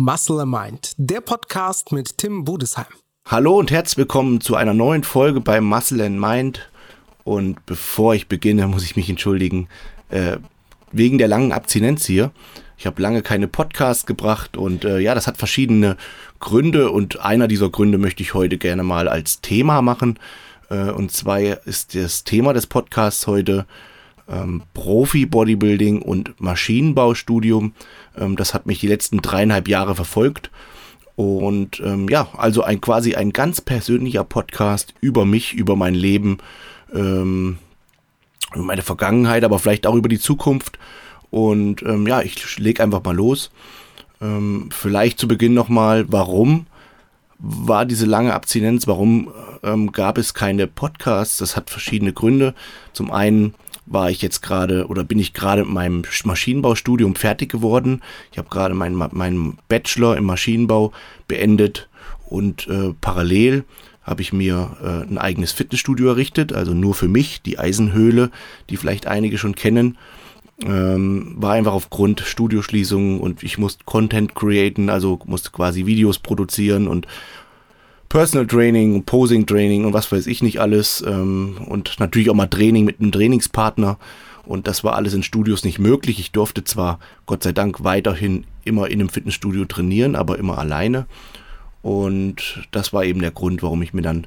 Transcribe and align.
Muscle 0.00 0.38
and 0.38 0.52
Mind, 0.52 0.92
der 0.96 1.20
Podcast 1.20 1.90
mit 1.90 2.18
Tim 2.18 2.44
Budesheim. 2.44 2.86
Hallo 3.26 3.58
und 3.58 3.72
herzlich 3.72 3.98
willkommen 3.98 4.40
zu 4.40 4.54
einer 4.54 4.72
neuen 4.72 5.02
Folge 5.02 5.40
bei 5.40 5.60
Muscle 5.60 6.00
and 6.06 6.20
Mind. 6.20 6.70
Und 7.24 7.66
bevor 7.66 8.14
ich 8.14 8.28
beginne, 8.28 8.68
muss 8.68 8.84
ich 8.84 8.94
mich 8.94 9.10
entschuldigen, 9.10 9.66
äh, 10.10 10.36
wegen 10.92 11.18
der 11.18 11.26
langen 11.26 11.50
Abstinenz 11.50 12.06
hier. 12.06 12.30
Ich 12.76 12.86
habe 12.86 13.02
lange 13.02 13.22
keine 13.22 13.48
Podcasts 13.48 14.06
gebracht 14.06 14.56
und 14.56 14.84
äh, 14.84 15.00
ja, 15.00 15.16
das 15.16 15.26
hat 15.26 15.36
verschiedene 15.36 15.96
Gründe 16.38 16.92
und 16.92 17.18
einer 17.18 17.48
dieser 17.48 17.68
Gründe 17.68 17.98
möchte 17.98 18.22
ich 18.22 18.34
heute 18.34 18.56
gerne 18.56 18.84
mal 18.84 19.08
als 19.08 19.40
Thema 19.40 19.82
machen. 19.82 20.20
Äh, 20.70 20.92
und 20.92 21.10
zwar 21.10 21.40
ist 21.40 21.96
das 21.96 22.22
Thema 22.22 22.52
des 22.52 22.68
Podcasts 22.68 23.26
heute 23.26 23.66
ähm, 24.28 24.62
Profi-Bodybuilding 24.74 26.02
und 26.02 26.40
Maschinenbaustudium. 26.40 27.72
Ähm, 28.16 28.36
das 28.36 28.54
hat 28.54 28.66
mich 28.66 28.80
die 28.80 28.88
letzten 28.88 29.22
dreieinhalb 29.22 29.68
Jahre 29.68 29.94
verfolgt. 29.94 30.50
Und 31.16 31.80
ähm, 31.80 32.08
ja, 32.08 32.28
also 32.36 32.62
ein 32.62 32.80
quasi 32.80 33.16
ein 33.16 33.32
ganz 33.32 33.60
persönlicher 33.60 34.22
Podcast 34.22 34.94
über 35.00 35.24
mich, 35.24 35.54
über 35.54 35.74
mein 35.74 35.94
Leben, 35.94 36.38
ähm, 36.94 37.58
über 38.54 38.64
meine 38.64 38.82
Vergangenheit, 38.82 39.42
aber 39.42 39.58
vielleicht 39.58 39.86
auch 39.86 39.96
über 39.96 40.08
die 40.08 40.20
Zukunft. 40.20 40.78
Und 41.30 41.82
ähm, 41.82 42.06
ja, 42.06 42.22
ich 42.22 42.58
lege 42.58 42.82
einfach 42.82 43.02
mal 43.02 43.16
los. 43.16 43.50
Ähm, 44.20 44.68
vielleicht 44.72 45.18
zu 45.18 45.28
Beginn 45.28 45.54
nochmal, 45.54 46.04
warum 46.08 46.66
war 47.38 47.84
diese 47.84 48.06
lange 48.06 48.34
Abstinenz, 48.34 48.86
warum 48.86 49.32
ähm, 49.62 49.92
gab 49.92 50.18
es 50.18 50.34
keine 50.34 50.66
Podcasts? 50.66 51.38
Das 51.38 51.56
hat 51.56 51.70
verschiedene 51.70 52.12
Gründe. 52.12 52.54
Zum 52.92 53.10
einen 53.10 53.54
war 53.90 54.10
ich 54.10 54.22
jetzt 54.22 54.42
gerade 54.42 54.86
oder 54.86 55.04
bin 55.04 55.18
ich 55.18 55.32
gerade 55.32 55.64
mit 55.64 55.72
meinem 55.72 56.02
Maschinenbaustudium 56.24 57.14
fertig 57.14 57.50
geworden. 57.50 58.02
Ich 58.32 58.38
habe 58.38 58.48
gerade 58.48 58.74
meinen 58.74 58.96
mein 59.12 59.58
Bachelor 59.68 60.16
im 60.16 60.24
Maschinenbau 60.24 60.92
beendet 61.26 61.88
und 62.26 62.66
äh, 62.68 62.94
parallel 63.00 63.64
habe 64.02 64.22
ich 64.22 64.32
mir 64.32 64.76
äh, 64.82 65.10
ein 65.10 65.18
eigenes 65.18 65.52
Fitnessstudio 65.52 66.08
errichtet, 66.08 66.52
also 66.52 66.72
nur 66.72 66.94
für 66.94 67.08
mich, 67.08 67.42
die 67.42 67.58
Eisenhöhle, 67.58 68.30
die 68.70 68.76
vielleicht 68.76 69.06
einige 69.06 69.38
schon 69.38 69.54
kennen. 69.54 69.98
Ähm, 70.64 71.34
war 71.36 71.52
einfach 71.52 71.72
aufgrund 71.72 72.20
Studioschließungen 72.20 73.20
und 73.20 73.44
ich 73.44 73.58
musste 73.58 73.84
Content 73.84 74.34
createn, 74.34 74.90
also 74.90 75.20
musste 75.26 75.50
quasi 75.50 75.86
Videos 75.86 76.18
produzieren 76.18 76.88
und 76.88 77.06
Personal 78.08 78.46
Training, 78.46 79.04
Posing 79.04 79.46
Training 79.46 79.84
und 79.84 79.92
was 79.92 80.10
weiß 80.10 80.26
ich 80.26 80.42
nicht 80.42 80.60
alles. 80.60 81.04
Ähm, 81.06 81.58
und 81.66 82.00
natürlich 82.00 82.30
auch 82.30 82.34
mal 82.34 82.46
Training 82.46 82.84
mit 82.84 83.00
einem 83.00 83.12
Trainingspartner. 83.12 83.98
Und 84.44 84.66
das 84.66 84.82
war 84.82 84.94
alles 84.94 85.12
in 85.12 85.22
Studios 85.22 85.62
nicht 85.62 85.78
möglich. 85.78 86.18
Ich 86.18 86.32
durfte 86.32 86.64
zwar, 86.64 86.98
Gott 87.26 87.42
sei 87.42 87.52
Dank, 87.52 87.84
weiterhin 87.84 88.44
immer 88.64 88.88
in 88.88 89.00
einem 89.00 89.10
Fitnessstudio 89.10 89.66
trainieren, 89.66 90.16
aber 90.16 90.38
immer 90.38 90.56
alleine. 90.56 91.06
Und 91.82 92.66
das 92.70 92.92
war 92.94 93.04
eben 93.04 93.20
der 93.20 93.30
Grund, 93.30 93.62
warum 93.62 93.82
ich 93.82 93.92
mir 93.92 94.02
dann 94.02 94.26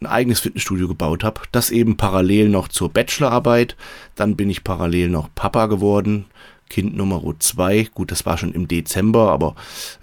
ein 0.00 0.06
eigenes 0.06 0.40
Fitnessstudio 0.40 0.88
gebaut 0.88 1.24
habe. 1.24 1.42
Das 1.52 1.70
eben 1.70 1.98
parallel 1.98 2.48
noch 2.48 2.68
zur 2.68 2.88
Bachelorarbeit. 2.88 3.76
Dann 4.14 4.34
bin 4.34 4.48
ich 4.48 4.64
parallel 4.64 5.10
noch 5.10 5.28
Papa 5.34 5.66
geworden. 5.66 6.24
Kind 6.70 6.96
Nummer 6.96 7.20
zwei. 7.40 7.88
Gut, 7.92 8.10
das 8.12 8.24
war 8.24 8.38
schon 8.38 8.54
im 8.54 8.66
Dezember, 8.66 9.30
aber 9.30 9.56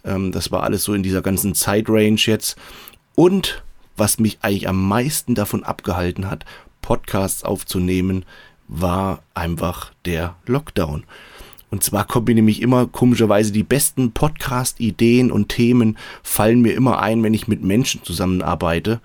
ähm, 0.04 0.32
das 0.32 0.52
war 0.52 0.64
alles 0.64 0.84
so 0.84 0.94
in 0.94 1.02
dieser 1.02 1.22
ganzen 1.22 1.56
Zeitrange 1.56 2.18
jetzt. 2.18 2.58
Und 3.20 3.64
was 3.96 4.20
mich 4.20 4.38
eigentlich 4.44 4.70
am 4.70 4.88
meisten 4.88 5.34
davon 5.34 5.64
abgehalten 5.64 6.30
hat, 6.30 6.46
Podcasts 6.84 7.44
aufzunehmen, 7.44 8.26
war 8.68 9.24
einfach 9.34 9.92
der 10.06 10.36
Lockdown. 10.46 11.04
Und 11.72 11.84
zwar 11.84 12.06
kommen 12.06 12.28
mir 12.28 12.36
nämlich 12.36 12.62
immer 12.62 12.86
komischerweise 12.86 13.52
die 13.52 13.64
besten 13.64 14.12
Podcast-Ideen 14.12 15.32
und 15.32 15.50
Themen 15.50 15.98
fallen 16.22 16.62
mir 16.62 16.76
immer 16.76 17.00
ein, 17.02 17.24
wenn 17.24 17.34
ich 17.34 17.48
mit 17.48 17.64
Menschen 17.64 18.04
zusammenarbeite. 18.04 19.02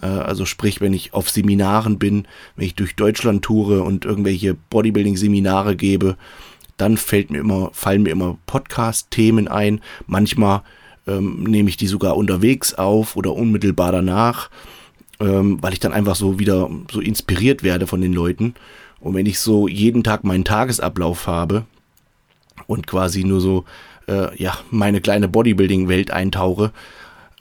Äh, 0.00 0.06
also 0.06 0.46
sprich, 0.46 0.80
wenn 0.80 0.94
ich 0.94 1.12
auf 1.12 1.28
Seminaren 1.28 1.98
bin, 1.98 2.26
wenn 2.56 2.64
ich 2.64 2.76
durch 2.76 2.96
Deutschland 2.96 3.44
toure 3.44 3.82
und 3.82 4.06
irgendwelche 4.06 4.54
Bodybuilding-Seminare 4.54 5.76
gebe, 5.76 6.16
dann 6.78 6.96
fällt 6.96 7.30
mir 7.30 7.40
immer, 7.40 7.68
fallen 7.74 8.04
mir 8.04 8.10
immer 8.10 8.38
Podcast-Themen 8.46 9.48
ein. 9.48 9.82
Manchmal 10.06 10.62
ähm, 11.10 11.44
nehme 11.44 11.68
ich 11.68 11.76
die 11.76 11.86
sogar 11.86 12.16
unterwegs 12.16 12.74
auf 12.74 13.16
oder 13.16 13.34
unmittelbar 13.34 13.92
danach, 13.92 14.50
ähm, 15.18 15.58
weil 15.60 15.72
ich 15.72 15.80
dann 15.80 15.92
einfach 15.92 16.16
so 16.16 16.38
wieder 16.38 16.70
so 16.90 17.00
inspiriert 17.00 17.62
werde 17.62 17.86
von 17.86 18.00
den 18.00 18.12
Leuten. 18.12 18.54
Und 19.00 19.14
wenn 19.14 19.26
ich 19.26 19.38
so 19.38 19.66
jeden 19.66 20.04
Tag 20.04 20.24
meinen 20.24 20.44
Tagesablauf 20.44 21.26
habe 21.26 21.64
und 22.66 22.86
quasi 22.86 23.24
nur 23.24 23.40
so, 23.40 23.64
äh, 24.06 24.36
ja, 24.40 24.58
meine 24.70 25.00
kleine 25.00 25.28
Bodybuilding-Welt 25.28 26.10
eintauche, 26.10 26.72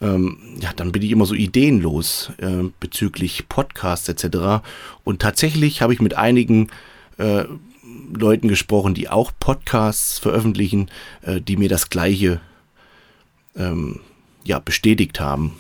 ähm, 0.02 0.38
ja, 0.62 0.72
dann 0.76 0.92
bin 0.92 1.02
ich 1.02 1.12
immer 1.12 1.26
so 1.26 1.36
ideenlos 1.36 2.32
äh, 2.38 2.70
bezüglich 2.80 3.50
Podcasts 3.50 4.08
etc. 4.08 4.64
Und 5.04 5.22
tatsächlich 5.22 5.82
habe 5.82 5.94
ich 5.94 6.02
mit 6.02 6.16
einigen 6.16 6.70
äh, 7.18 7.44
Leuten 8.14 8.48
gesprochen, 8.48 8.94
die 8.94 9.10
auch 9.10 9.32
Podcasts 9.38 10.20
veröffentlichen, 10.20 10.90
äh, 11.22 11.42
die 11.42 11.58
mir 11.58 11.70
das 11.70 11.90
gleiche 11.90 12.40
ähm, 13.56 14.00
ja, 14.44 14.60
bestätigt 14.60 15.20
haben. 15.20 15.56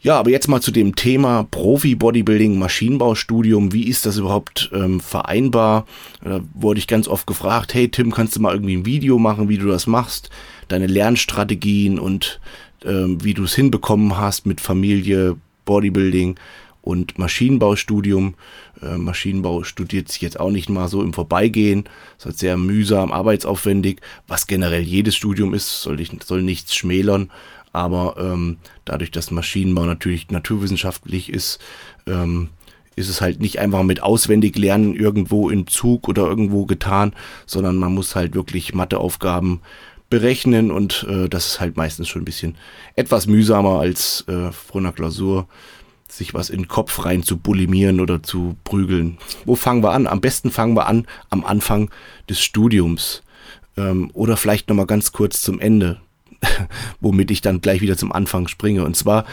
Ja, 0.00 0.18
aber 0.20 0.30
jetzt 0.30 0.46
mal 0.46 0.60
zu 0.60 0.70
dem 0.70 0.94
Thema 0.94 1.42
Profi-Bodybuilding, 1.50 2.58
Maschinenbaustudium. 2.58 3.72
Wie 3.72 3.88
ist 3.88 4.06
das 4.06 4.18
überhaupt 4.18 4.70
ähm, 4.72 5.00
vereinbar? 5.00 5.86
Da 6.22 6.42
wurde 6.54 6.78
ich 6.78 6.86
ganz 6.86 7.08
oft 7.08 7.26
gefragt, 7.26 7.74
hey 7.74 7.88
Tim, 7.88 8.12
kannst 8.12 8.36
du 8.36 8.40
mal 8.40 8.52
irgendwie 8.52 8.76
ein 8.76 8.86
Video 8.86 9.18
machen, 9.18 9.48
wie 9.48 9.58
du 9.58 9.66
das 9.66 9.88
machst? 9.88 10.30
Deine 10.68 10.86
Lernstrategien 10.86 11.98
und 11.98 12.40
ähm, 12.84 13.24
wie 13.24 13.34
du 13.34 13.44
es 13.44 13.54
hinbekommen 13.54 14.16
hast 14.16 14.46
mit 14.46 14.60
Familie, 14.60 15.36
Bodybuilding 15.64 16.38
und 16.86 17.18
Maschinenbaustudium. 17.18 18.34
Äh, 18.80 18.96
Maschinenbau 18.96 19.64
studiert 19.64 20.08
sich 20.08 20.22
jetzt 20.22 20.38
auch 20.38 20.50
nicht 20.50 20.68
mal 20.68 20.86
so 20.86 21.02
im 21.02 21.12
Vorbeigehen. 21.12 21.84
Das 21.84 22.18
ist 22.18 22.24
halt 22.26 22.38
sehr 22.38 22.56
mühsam, 22.56 23.10
arbeitsaufwendig, 23.10 24.00
was 24.28 24.46
generell 24.46 24.82
jedes 24.82 25.16
Studium 25.16 25.52
ist, 25.52 25.82
soll, 25.82 26.00
ich, 26.00 26.12
soll 26.24 26.42
nichts 26.42 26.76
schmälern. 26.76 27.32
Aber 27.72 28.16
ähm, 28.18 28.58
dadurch, 28.84 29.10
dass 29.10 29.32
Maschinenbau 29.32 29.84
natürlich 29.84 30.30
naturwissenschaftlich 30.30 31.28
ist, 31.30 31.58
ähm, 32.06 32.50
ist 32.94 33.08
es 33.08 33.20
halt 33.20 33.40
nicht 33.40 33.58
einfach 33.58 33.82
mit 33.82 34.02
auswendig 34.02 34.56
lernen 34.56 34.94
irgendwo 34.94 35.50
in 35.50 35.66
Zug 35.66 36.08
oder 36.08 36.22
irgendwo 36.22 36.66
getan, 36.66 37.14
sondern 37.46 37.76
man 37.76 37.92
muss 37.92 38.14
halt 38.14 38.34
wirklich 38.34 38.74
Matheaufgaben 38.74 39.60
berechnen 40.08 40.70
und 40.70 41.04
äh, 41.10 41.28
das 41.28 41.46
ist 41.46 41.60
halt 41.60 41.76
meistens 41.76 42.08
schon 42.08 42.22
ein 42.22 42.26
bisschen 42.26 42.56
etwas 42.94 43.26
mühsamer 43.26 43.80
als 43.80 44.24
äh, 44.28 44.52
vor 44.52 44.80
einer 44.80 44.92
Klausur 44.92 45.48
sich 46.16 46.34
was 46.34 46.50
in 46.50 46.62
den 46.62 46.68
Kopf 46.68 47.04
rein 47.04 47.22
zu 47.22 47.36
bulimieren 47.36 48.00
oder 48.00 48.22
zu 48.22 48.56
prügeln. 48.64 49.18
Wo 49.44 49.56
fangen 49.56 49.82
wir 49.82 49.92
an? 49.92 50.06
Am 50.06 50.20
besten 50.20 50.50
fangen 50.50 50.74
wir 50.74 50.86
an 50.86 51.06
am 51.30 51.44
Anfang 51.44 51.90
des 52.28 52.40
Studiums. 52.40 53.22
Ähm, 53.76 54.10
oder 54.12 54.36
vielleicht 54.36 54.68
nochmal 54.68 54.86
ganz 54.86 55.12
kurz 55.12 55.42
zum 55.42 55.60
Ende, 55.60 56.00
womit 57.00 57.30
ich 57.30 57.40
dann 57.40 57.60
gleich 57.60 57.80
wieder 57.80 57.96
zum 57.96 58.12
Anfang 58.12 58.48
springe. 58.48 58.84
Und 58.84 58.96
zwar, 58.96 59.24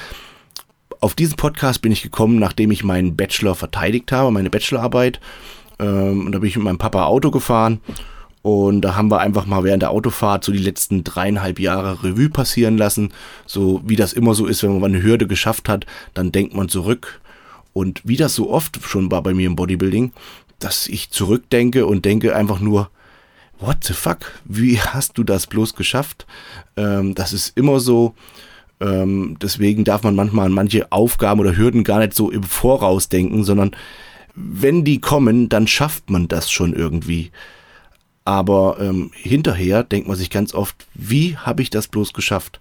auf 0.99 1.15
diesen 1.15 1.35
Podcast 1.35 1.81
bin 1.81 1.91
ich 1.91 2.01
gekommen, 2.01 2.39
nachdem 2.39 2.71
ich 2.71 2.83
meinen 2.83 3.15
Bachelor 3.15 3.55
verteidigt 3.55 4.11
habe, 4.11 4.31
meine 4.31 4.49
Bachelorarbeit. 4.49 5.19
Ähm, 5.79 6.25
und 6.25 6.31
da 6.31 6.39
bin 6.39 6.49
ich 6.49 6.55
mit 6.55 6.65
meinem 6.65 6.77
Papa 6.77 7.05
Auto 7.05 7.31
gefahren 7.31 7.81
und 8.43 8.81
da 8.81 8.95
haben 8.95 9.09
wir 9.09 9.21
einfach 9.21 9.45
mal 9.45 9.63
während 9.63 9.83
der 9.83 9.91
Autofahrt 9.91 10.43
so 10.43 10.51
die 10.51 10.57
letzten 10.57 11.05
dreieinhalb 11.05 11.59
Jahre 11.59 12.03
Revue 12.03 12.29
passieren 12.29 12.77
lassen. 12.77 13.13
So 13.45 13.81
wie 13.85 13.95
das 13.95 14.11
immer 14.11 14.35
so 14.35 14.45
ist, 14.45 14.61
wenn 14.63 14.79
man 14.79 14.93
eine 14.93 15.01
Hürde 15.01 15.27
geschafft 15.27 15.69
hat, 15.69 15.85
dann 16.13 16.33
denkt 16.33 16.53
man 16.53 16.67
zurück. 16.67 17.21
Und 17.71 18.01
wie 18.03 18.17
das 18.17 18.35
so 18.35 18.51
oft 18.51 18.83
schon 18.83 19.09
war 19.09 19.23
bei 19.23 19.33
mir 19.33 19.47
im 19.47 19.55
Bodybuilding, 19.55 20.11
dass 20.59 20.87
ich 20.87 21.09
zurückdenke 21.09 21.85
und 21.85 22.03
denke 22.03 22.35
einfach 22.35 22.59
nur, 22.59 22.89
what 23.61 23.77
the 23.85 23.93
fuck? 23.93 24.33
Wie 24.43 24.77
hast 24.77 25.17
du 25.17 25.23
das 25.23 25.47
bloß 25.47 25.73
geschafft? 25.75 26.27
Ähm, 26.75 27.15
das 27.15 27.31
ist 27.31 27.57
immer 27.57 27.79
so. 27.79 28.13
Ähm, 28.81 29.37
deswegen 29.41 29.85
darf 29.85 30.03
man 30.03 30.15
manchmal 30.15 30.47
an 30.47 30.51
manche 30.51 30.91
Aufgaben 30.91 31.39
oder 31.39 31.55
Hürden 31.55 31.85
gar 31.85 31.99
nicht 31.99 32.13
so 32.13 32.29
im 32.29 32.43
Voraus 32.43 33.07
denken, 33.07 33.45
sondern 33.45 33.71
wenn 34.35 34.83
die 34.83 34.99
kommen, 34.99 35.47
dann 35.47 35.65
schafft 35.65 36.09
man 36.09 36.27
das 36.27 36.51
schon 36.51 36.73
irgendwie. 36.73 37.31
Aber 38.25 38.77
ähm, 38.79 39.11
hinterher 39.13 39.83
denkt 39.83 40.07
man 40.07 40.17
sich 40.17 40.29
ganz 40.29 40.53
oft, 40.53 40.87
wie 40.93 41.37
habe 41.37 41.61
ich 41.61 41.69
das 41.69 41.87
bloß 41.87 42.13
geschafft? 42.13 42.59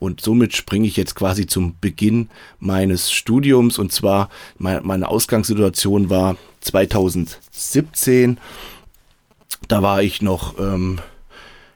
Und 0.00 0.20
somit 0.20 0.54
springe 0.56 0.86
ich 0.86 0.96
jetzt 0.96 1.14
quasi 1.14 1.46
zum 1.46 1.76
Beginn 1.80 2.28
meines 2.58 3.12
Studiums. 3.12 3.78
Und 3.78 3.92
zwar 3.92 4.28
meine 4.58 5.08
Ausgangssituation 5.08 6.10
war 6.10 6.36
2017. 6.60 8.38
Da 9.68 9.82
war 9.82 10.02
ich 10.02 10.20
noch 10.20 10.58
ähm, 10.58 10.98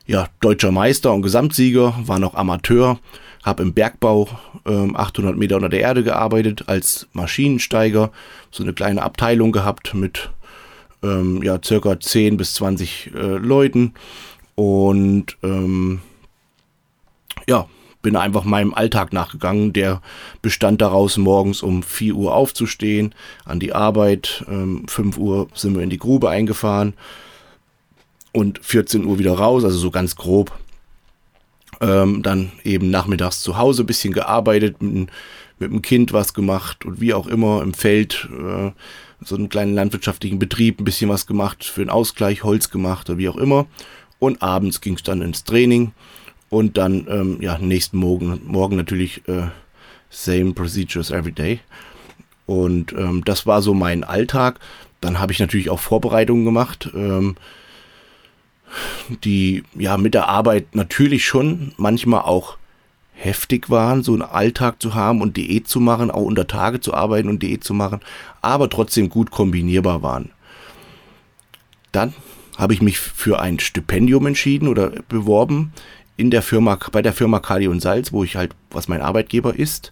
ja, 0.05 0.27
deutscher 0.41 0.71
Meister 0.71 1.13
und 1.13 1.21
Gesamtsieger, 1.21 1.93
war 2.05 2.19
noch 2.19 2.33
Amateur, 2.33 2.99
habe 3.43 3.63
im 3.63 3.73
Bergbau 3.73 4.27
ähm, 4.65 4.95
800 4.95 5.37
Meter 5.37 5.55
unter 5.55 5.69
der 5.69 5.81
Erde 5.81 6.03
gearbeitet 6.03 6.63
als 6.67 7.07
Maschinensteiger, 7.13 8.11
so 8.51 8.63
eine 8.63 8.73
kleine 8.73 9.03
Abteilung 9.03 9.51
gehabt 9.51 9.93
mit 9.93 10.31
ähm, 11.03 11.41
ja, 11.43 11.59
circa 11.63 11.99
10 11.99 12.37
bis 12.37 12.53
20 12.55 13.11
äh, 13.13 13.19
Leuten. 13.37 13.93
Und 14.55 15.37
ähm, 15.43 16.01
ja, 17.47 17.67
bin 18.01 18.15
einfach 18.15 18.43
meinem 18.43 18.73
Alltag 18.73 19.13
nachgegangen. 19.13 19.73
Der 19.73 20.01
bestand 20.41 20.81
daraus, 20.81 21.17
morgens 21.17 21.61
um 21.61 21.83
4 21.83 22.15
Uhr 22.15 22.33
aufzustehen, 22.33 23.13
an 23.45 23.59
die 23.59 23.73
Arbeit. 23.73 24.45
Ähm, 24.47 24.85
5 24.87 25.17
Uhr 25.17 25.47
sind 25.53 25.75
wir 25.75 25.83
in 25.83 25.89
die 25.89 25.99
Grube 25.99 26.29
eingefahren 26.29 26.93
und 28.31 28.63
14 28.63 29.05
Uhr 29.05 29.19
wieder 29.19 29.33
raus, 29.33 29.63
also 29.63 29.77
so 29.77 29.91
ganz 29.91 30.15
grob. 30.15 30.51
Ähm, 31.81 32.23
dann 32.23 32.51
eben 32.63 32.89
nachmittags 32.89 33.41
zu 33.41 33.57
Hause 33.57 33.85
bisschen 33.85 34.13
gearbeitet, 34.13 34.81
mit, 34.81 35.09
mit 35.59 35.71
dem 35.71 35.81
Kind 35.81 36.13
was 36.13 36.33
gemacht 36.33 36.85
und 36.85 37.01
wie 37.01 37.13
auch 37.13 37.27
immer 37.27 37.61
im 37.61 37.73
Feld 37.73 38.27
äh, 38.31 38.71
so 39.21 39.35
einen 39.35 39.49
kleinen 39.49 39.73
landwirtschaftlichen 39.73 40.39
Betrieb 40.39 40.79
ein 40.79 40.85
bisschen 40.85 41.09
was 41.09 41.27
gemacht, 41.27 41.63
für 41.63 41.81
den 41.81 41.89
Ausgleich 41.89 42.43
Holz 42.43 42.69
gemacht 42.69 43.09
oder 43.09 43.17
wie 43.17 43.29
auch 43.29 43.37
immer. 43.37 43.67
Und 44.19 44.41
abends 44.41 44.81
ging 44.81 44.95
es 44.95 45.03
dann 45.03 45.21
ins 45.21 45.43
Training 45.43 45.91
und 46.49 46.77
dann, 46.77 47.07
ähm, 47.09 47.37
ja, 47.41 47.57
nächsten 47.57 47.97
Morgen, 47.97 48.41
morgen 48.45 48.75
natürlich 48.75 49.27
äh, 49.27 49.47
same 50.09 50.53
procedures 50.53 51.11
every 51.11 51.31
day. 51.31 51.59
Und 52.45 52.93
ähm, 52.93 53.23
das 53.25 53.45
war 53.45 53.61
so 53.61 53.73
mein 53.73 54.03
Alltag. 54.03 54.59
Dann 55.01 55.19
habe 55.19 55.31
ich 55.31 55.39
natürlich 55.39 55.69
auch 55.69 55.79
Vorbereitungen 55.79 56.45
gemacht, 56.45 56.89
ähm, 56.93 57.35
die 59.23 59.63
ja 59.75 59.97
mit 59.97 60.13
der 60.13 60.27
Arbeit 60.27 60.75
natürlich 60.75 61.25
schon 61.25 61.73
manchmal 61.77 62.21
auch 62.21 62.58
heftig 63.19 63.69
waren, 63.69 64.01
so 64.01 64.13
einen 64.13 64.21
Alltag 64.21 64.81
zu 64.81 64.95
haben 64.95 65.21
und 65.21 65.35
Diät 65.37 65.67
zu 65.67 65.79
machen, 65.79 66.09
auch 66.09 66.23
unter 66.23 66.47
Tage 66.47 66.79
zu 66.79 66.93
arbeiten 66.93 67.27
und 67.27 67.43
Diät 67.43 67.63
zu 67.63 67.73
machen, 67.73 67.99
aber 68.41 68.69
trotzdem 68.69 69.09
gut 69.09 69.29
kombinierbar 69.29 70.01
waren. 70.01 70.29
Dann 71.91 72.13
habe 72.57 72.73
ich 72.73 72.81
mich 72.81 72.99
für 72.99 73.39
ein 73.39 73.59
Stipendium 73.59 74.25
entschieden 74.25 74.67
oder 74.67 74.91
beworben 75.09 75.73
in 76.17 76.31
der 76.31 76.41
Firma, 76.41 76.77
bei 76.91 77.01
der 77.01 77.13
Firma 77.13 77.39
Kali 77.39 77.67
und 77.67 77.81
Salz, 77.81 78.11
wo 78.11 78.23
ich 78.23 78.35
halt, 78.35 78.55
was 78.71 78.87
mein 78.87 79.01
Arbeitgeber 79.01 79.57
ist, 79.57 79.91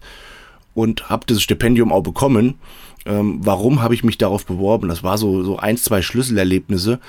und 0.74 1.10
habe 1.10 1.26
das 1.26 1.42
Stipendium 1.42 1.92
auch 1.92 2.04
bekommen. 2.04 2.56
Ähm, 3.06 3.40
warum 3.42 3.82
habe 3.82 3.94
ich 3.94 4.04
mich 4.04 4.18
darauf 4.18 4.46
beworben? 4.46 4.90
Das 4.90 5.04
war 5.04 5.18
so, 5.18 5.44
so 5.44 5.58
ein, 5.58 5.78
zwei 5.78 6.02
Schlüsselerlebnisse. 6.02 7.00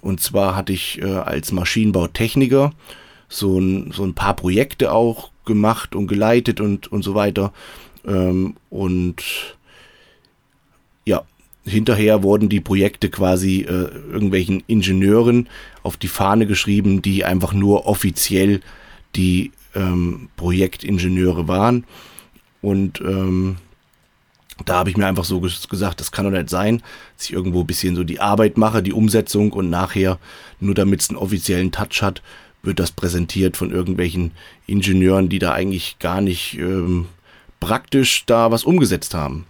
Und 0.00 0.20
zwar 0.20 0.56
hatte 0.56 0.72
ich 0.72 1.00
äh, 1.00 1.06
als 1.06 1.52
Maschinenbautechniker 1.52 2.72
so 3.28 3.58
ein, 3.58 3.92
so 3.92 4.04
ein 4.04 4.14
paar 4.14 4.34
Projekte 4.34 4.92
auch 4.92 5.30
gemacht 5.44 5.94
und 5.94 6.06
geleitet 6.06 6.60
und, 6.60 6.90
und 6.90 7.02
so 7.02 7.14
weiter. 7.14 7.52
Ähm, 8.06 8.56
und 8.70 9.56
ja, 11.04 11.22
hinterher 11.64 12.22
wurden 12.22 12.48
die 12.48 12.60
Projekte 12.60 13.08
quasi 13.10 13.60
äh, 13.60 13.88
irgendwelchen 14.12 14.62
Ingenieuren 14.66 15.48
auf 15.82 15.96
die 15.96 16.08
Fahne 16.08 16.46
geschrieben, 16.46 17.02
die 17.02 17.24
einfach 17.24 17.52
nur 17.52 17.86
offiziell 17.86 18.60
die 19.16 19.52
ähm, 19.74 20.28
Projektingenieure 20.36 21.48
waren. 21.48 21.84
Und 22.62 23.00
ähm, 23.00 23.56
da 24.64 24.76
habe 24.76 24.90
ich 24.90 24.96
mir 24.96 25.06
einfach 25.06 25.24
so 25.24 25.40
gesagt, 25.40 26.00
das 26.00 26.12
kann 26.12 26.24
doch 26.24 26.30
nicht 26.30 26.48
sein, 26.48 26.82
dass 27.16 27.26
ich 27.26 27.32
irgendwo 27.32 27.60
ein 27.60 27.66
bisschen 27.66 27.96
so 27.96 28.04
die 28.04 28.20
Arbeit 28.20 28.56
mache, 28.56 28.82
die 28.82 28.92
Umsetzung 28.92 29.52
und 29.52 29.68
nachher, 29.68 30.18
nur 30.60 30.74
damit 30.74 31.00
es 31.00 31.10
einen 31.10 31.18
offiziellen 31.18 31.72
Touch 31.72 32.02
hat, 32.02 32.22
wird 32.64 32.78
das 32.78 32.92
präsentiert 32.92 33.56
von 33.56 33.70
irgendwelchen 33.70 34.32
Ingenieuren, 34.66 35.28
die 35.28 35.38
da 35.38 35.52
eigentlich 35.52 35.98
gar 35.98 36.20
nicht 36.20 36.58
ähm, 36.58 37.06
praktisch 37.60 38.24
da 38.26 38.50
was 38.50 38.64
umgesetzt 38.64 39.14
haben. 39.14 39.46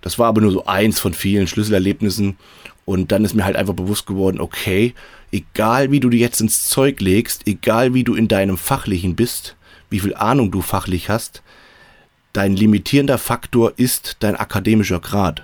Das 0.00 0.18
war 0.18 0.28
aber 0.28 0.40
nur 0.40 0.52
so 0.52 0.66
eins 0.66 1.00
von 1.00 1.14
vielen 1.14 1.46
Schlüsselerlebnissen. 1.46 2.36
Und 2.84 3.10
dann 3.10 3.24
ist 3.24 3.34
mir 3.34 3.44
halt 3.44 3.56
einfach 3.56 3.74
bewusst 3.74 4.06
geworden, 4.06 4.40
okay, 4.40 4.94
egal 5.32 5.90
wie 5.90 5.98
du 6.00 6.08
dir 6.08 6.20
jetzt 6.20 6.40
ins 6.40 6.66
Zeug 6.66 7.00
legst, 7.00 7.46
egal 7.46 7.94
wie 7.94 8.04
du 8.04 8.14
in 8.14 8.28
deinem 8.28 8.56
Fachlichen 8.56 9.16
bist, 9.16 9.56
wie 9.90 9.98
viel 9.98 10.14
Ahnung 10.14 10.52
du 10.52 10.62
fachlich 10.62 11.08
hast, 11.08 11.42
dein 12.32 12.54
limitierender 12.54 13.18
Faktor 13.18 13.72
ist 13.76 14.18
dein 14.20 14.36
akademischer 14.36 15.00
Grad. 15.00 15.42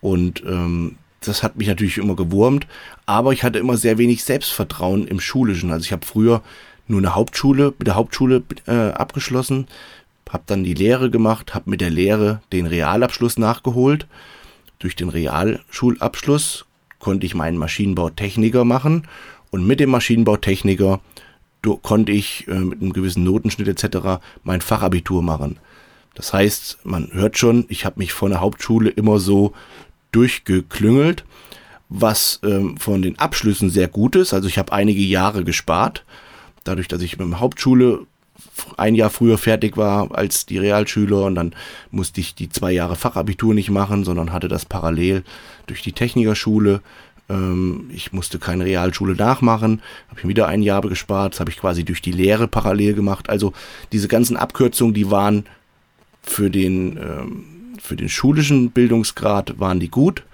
Und 0.00 0.42
ähm, 0.46 0.96
das 1.20 1.42
hat 1.42 1.56
mich 1.56 1.68
natürlich 1.68 1.98
immer 1.98 2.16
gewurmt, 2.16 2.66
aber 3.06 3.32
ich 3.32 3.42
hatte 3.44 3.58
immer 3.58 3.76
sehr 3.76 3.98
wenig 3.98 4.24
Selbstvertrauen 4.24 5.06
im 5.06 5.20
Schulischen. 5.20 5.70
Also 5.70 5.84
ich 5.84 5.92
habe 5.92 6.06
früher 6.06 6.42
nur 6.86 6.98
eine 6.98 7.14
Hauptschule, 7.14 7.74
mit 7.78 7.86
der 7.86 7.94
Hauptschule 7.94 8.42
äh, 8.66 8.90
abgeschlossen, 8.90 9.68
habe 10.30 10.44
dann 10.46 10.64
die 10.64 10.74
Lehre 10.74 11.10
gemacht, 11.10 11.54
habe 11.54 11.70
mit 11.70 11.80
der 11.80 11.90
Lehre 11.90 12.40
den 12.52 12.66
Realabschluss 12.66 13.36
nachgeholt. 13.36 14.06
Durch 14.78 14.96
den 14.96 15.08
Realschulabschluss 15.08 16.66
konnte 17.00 17.26
ich 17.26 17.34
meinen 17.34 17.58
Maschinenbautechniker 17.58 18.64
machen 18.64 19.08
und 19.50 19.66
mit 19.66 19.80
dem 19.80 19.90
Maschinenbautechniker 19.90 21.00
konnte 21.82 22.12
ich 22.12 22.46
äh, 22.48 22.54
mit 22.54 22.80
einem 22.80 22.92
gewissen 22.92 23.24
Notenschnitt 23.24 23.68
etc. 23.68 24.22
mein 24.44 24.60
Fachabitur 24.60 25.22
machen. 25.22 25.58
Das 26.14 26.32
heißt, 26.32 26.78
man 26.84 27.10
hört 27.12 27.38
schon, 27.38 27.66
ich 27.68 27.84
habe 27.84 27.98
mich 27.98 28.12
von 28.12 28.30
der 28.30 28.40
Hauptschule 28.40 28.90
immer 28.90 29.18
so 29.18 29.52
durchgeklüngelt, 30.12 31.24
was 31.88 32.40
ähm, 32.44 32.76
von 32.76 33.02
den 33.02 33.18
Abschlüssen 33.18 33.70
sehr 33.70 33.88
gut 33.88 34.16
ist. 34.16 34.32
Also 34.32 34.48
ich 34.48 34.58
habe 34.58 34.72
einige 34.72 35.02
Jahre 35.02 35.44
gespart, 35.44 36.04
dadurch, 36.64 36.88
dass 36.88 37.02
ich 37.02 37.18
mit 37.18 37.30
der 37.30 37.40
Hauptschule 37.40 38.06
ein 38.76 38.94
Jahr 38.94 39.10
früher 39.10 39.38
fertig 39.38 39.76
war 39.76 40.14
als 40.14 40.46
die 40.46 40.58
Realschüler 40.58 41.24
und 41.24 41.34
dann 41.34 41.54
musste 41.90 42.20
ich 42.20 42.34
die 42.34 42.48
zwei 42.48 42.72
Jahre 42.72 42.96
Fachabitur 42.96 43.54
nicht 43.54 43.70
machen, 43.70 44.04
sondern 44.04 44.32
hatte 44.32 44.48
das 44.48 44.64
parallel 44.64 45.24
durch 45.66 45.82
die 45.82 45.92
Technikerschule. 45.92 46.80
Ähm, 47.28 47.90
ich 47.92 48.12
musste 48.12 48.38
keine 48.38 48.64
Realschule 48.64 49.14
nachmachen, 49.14 49.82
habe 50.08 50.20
ich 50.20 50.28
wieder 50.28 50.48
ein 50.48 50.62
Jahr 50.62 50.80
gespart, 50.82 51.34
das 51.34 51.40
habe 51.40 51.50
ich 51.50 51.58
quasi 51.58 51.84
durch 51.84 52.02
die 52.02 52.12
Lehre 52.12 52.48
parallel 52.48 52.94
gemacht. 52.94 53.28
Also 53.28 53.52
diese 53.92 54.08
ganzen 54.08 54.36
Abkürzungen, 54.36 54.94
die 54.94 55.10
waren 55.10 55.44
für 56.22 56.50
den 56.50 56.96
ähm, 56.96 57.44
für 57.82 57.96
den 57.96 58.08
schulischen 58.08 58.70
Bildungsgrad 58.70 59.58
waren 59.58 59.80
die 59.80 59.90
gut, 59.90 60.24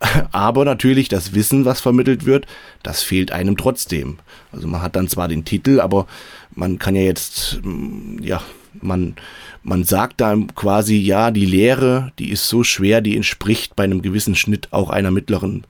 aber 0.32 0.64
natürlich 0.64 1.08
das 1.08 1.34
Wissen, 1.34 1.64
was 1.64 1.80
vermittelt 1.80 2.26
wird, 2.26 2.46
das 2.82 3.02
fehlt 3.02 3.32
einem 3.32 3.56
trotzdem. 3.56 4.18
Also 4.52 4.66
man 4.66 4.82
hat 4.82 4.96
dann 4.96 5.08
zwar 5.08 5.28
den 5.28 5.44
Titel, 5.44 5.80
aber 5.80 6.06
man 6.54 6.78
kann 6.78 6.96
ja 6.96 7.02
jetzt, 7.02 7.60
mm, 7.62 8.22
ja, 8.22 8.42
man, 8.80 9.14
man 9.62 9.84
sagt 9.84 10.20
da 10.20 10.36
quasi, 10.54 10.96
ja, 10.96 11.30
die 11.30 11.46
Lehre, 11.46 12.12
die 12.18 12.30
ist 12.30 12.48
so 12.48 12.64
schwer, 12.64 13.00
die 13.00 13.16
entspricht 13.16 13.76
bei 13.76 13.84
einem 13.84 14.02
gewissen 14.02 14.34
Schnitt 14.34 14.68
auch 14.72 14.90
einer 14.90 15.10
mittleren 15.10 15.64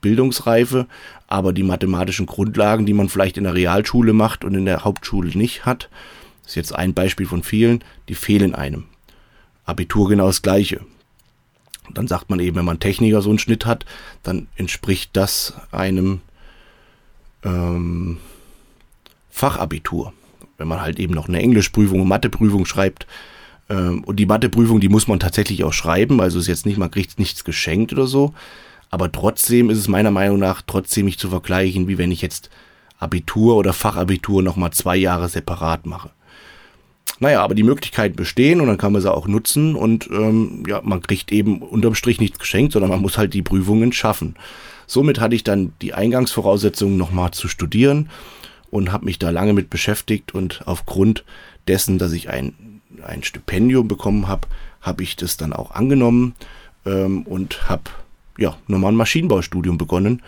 Bildungsreife, 0.00 0.86
aber 1.28 1.52
die 1.52 1.62
mathematischen 1.62 2.26
Grundlagen, 2.26 2.84
die 2.84 2.92
man 2.92 3.08
vielleicht 3.08 3.38
in 3.38 3.44
der 3.44 3.54
Realschule 3.54 4.12
macht 4.12 4.44
und 4.44 4.54
in 4.54 4.66
der 4.66 4.84
Hauptschule 4.84 5.36
nicht 5.36 5.64
hat, 5.64 5.88
ist 6.44 6.56
jetzt 6.56 6.74
ein 6.74 6.92
Beispiel 6.92 7.26
von 7.26 7.42
vielen, 7.42 7.82
die 8.08 8.14
fehlen 8.14 8.54
einem. 8.54 8.84
Abitur 9.64 10.08
genau 10.08 10.26
das 10.26 10.42
gleiche. 10.42 10.80
dann 11.94 12.08
sagt 12.08 12.30
man 12.30 12.40
eben, 12.40 12.56
wenn 12.56 12.64
man 12.64 12.80
Techniker 12.80 13.22
so 13.22 13.30
einen 13.30 13.38
Schnitt 13.38 13.66
hat, 13.66 13.84
dann 14.22 14.48
entspricht 14.56 15.10
das 15.14 15.54
einem 15.72 16.20
ähm, 17.44 18.18
Fachabitur. 19.30 20.12
Wenn 20.58 20.68
man 20.68 20.80
halt 20.80 20.98
eben 20.98 21.14
noch 21.14 21.28
eine 21.28 21.40
Englischprüfung 21.40 22.00
und 22.00 22.08
Matheprüfung 22.08 22.66
schreibt, 22.66 23.06
ähm, 23.68 24.04
und 24.04 24.16
die 24.16 24.26
Matheprüfung, 24.26 24.80
die 24.80 24.88
muss 24.88 25.08
man 25.08 25.20
tatsächlich 25.20 25.64
auch 25.64 25.72
schreiben, 25.72 26.20
also 26.20 26.38
ist 26.38 26.46
jetzt 26.46 26.66
nicht, 26.66 26.78
man 26.78 26.90
kriegt 26.90 27.18
nichts 27.18 27.44
geschenkt 27.44 27.92
oder 27.92 28.06
so, 28.06 28.34
aber 28.90 29.10
trotzdem 29.10 29.70
ist 29.70 29.78
es 29.78 29.88
meiner 29.88 30.10
Meinung 30.10 30.38
nach 30.38 30.62
trotzdem 30.66 31.06
nicht 31.06 31.20
zu 31.20 31.30
vergleichen, 31.30 31.88
wie 31.88 31.98
wenn 31.98 32.12
ich 32.12 32.22
jetzt 32.22 32.50
Abitur 32.98 33.56
oder 33.56 33.72
Fachabitur 33.72 34.42
nochmal 34.42 34.72
zwei 34.72 34.96
Jahre 34.96 35.28
separat 35.28 35.86
mache. 35.86 36.10
Naja, 37.22 37.40
aber 37.40 37.54
die 37.54 37.62
Möglichkeiten 37.62 38.16
bestehen 38.16 38.60
und 38.60 38.66
dann 38.66 38.78
kann 38.78 38.92
man 38.92 39.00
sie 39.00 39.14
auch 39.14 39.28
nutzen 39.28 39.76
und 39.76 40.10
ähm, 40.10 40.64
ja, 40.66 40.80
man 40.82 41.00
kriegt 41.00 41.30
eben 41.30 41.62
unterm 41.62 41.94
Strich 41.94 42.18
nichts 42.18 42.40
geschenkt, 42.40 42.72
sondern 42.72 42.90
man 42.90 43.00
muss 43.00 43.16
halt 43.16 43.32
die 43.32 43.42
Prüfungen 43.42 43.92
schaffen. 43.92 44.34
Somit 44.88 45.20
hatte 45.20 45.36
ich 45.36 45.44
dann 45.44 45.72
die 45.82 45.94
Eingangsvoraussetzungen 45.94 46.96
nochmal 46.96 47.30
zu 47.30 47.46
studieren 47.46 48.10
und 48.72 48.90
habe 48.90 49.04
mich 49.04 49.20
da 49.20 49.30
lange 49.30 49.52
mit 49.52 49.70
beschäftigt 49.70 50.34
und 50.34 50.62
aufgrund 50.66 51.22
dessen, 51.68 51.96
dass 51.96 52.10
ich 52.10 52.28
ein, 52.28 52.80
ein 53.06 53.22
Stipendium 53.22 53.86
bekommen 53.86 54.26
habe, 54.26 54.48
habe 54.80 55.04
ich 55.04 55.14
das 55.14 55.36
dann 55.36 55.52
auch 55.52 55.70
angenommen 55.70 56.34
ähm, 56.86 57.22
und 57.22 57.68
habe 57.68 57.84
ja 58.36 58.56
nochmal 58.66 58.90
ein 58.90 58.96
Maschinenbaustudium 58.96 59.78
begonnen 59.78 60.22